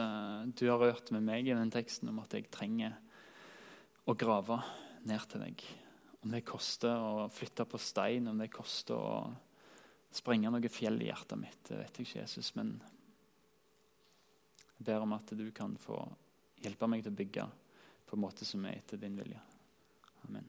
du 0.44 0.68
har 0.70 0.78
rørt 0.80 1.10
med 1.12 1.24
meg 1.26 1.48
i 1.48 1.52
den 1.52 1.70
teksten 1.72 2.08
om 2.08 2.22
at 2.22 2.32
jeg 2.32 2.48
trenger 2.52 2.94
å 4.08 4.14
grave 4.16 4.56
ned 5.04 5.26
til 5.28 5.44
deg. 5.44 5.64
Om 6.24 6.32
det 6.32 6.46
koster 6.48 6.96
å 6.96 7.26
flytte 7.28 7.66
på 7.68 7.80
stein, 7.80 8.30
om 8.30 8.40
det 8.40 8.48
koster 8.52 8.96
å 8.96 9.18
sprenge 10.14 10.48
noe 10.48 10.70
fjell 10.72 10.96
i 11.02 11.10
hjertet 11.10 11.36
mitt. 11.40 11.60
Det 11.68 11.76
vet 11.76 12.00
jeg 12.00 12.08
ikke, 12.08 12.22
Jesus, 12.22 12.54
men 12.56 12.78
jeg 14.78 14.88
ber 14.88 15.04
om 15.04 15.12
at 15.16 15.34
du 15.36 15.44
kan 15.52 15.76
få 15.80 16.00
hjelpe 16.64 16.88
meg 16.88 17.04
til 17.04 17.12
å 17.12 17.18
bygge 17.20 17.46
på 18.08 18.16
en 18.16 18.24
måte 18.24 18.48
som 18.48 18.64
er 18.64 18.80
etter 18.80 19.00
din 19.02 19.18
vilje. 19.20 19.42
Amen. 20.24 20.48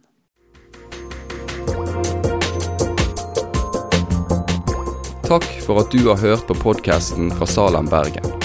Takk 5.25 5.51
for 5.65 5.83
at 5.83 5.91
du 5.91 6.05
har 6.07 6.21
hørt 6.21 6.47
på 6.47 6.55
podkasten 6.63 7.33
fra 7.35 7.49
Salem, 7.49 7.91
Bergen. 7.91 8.44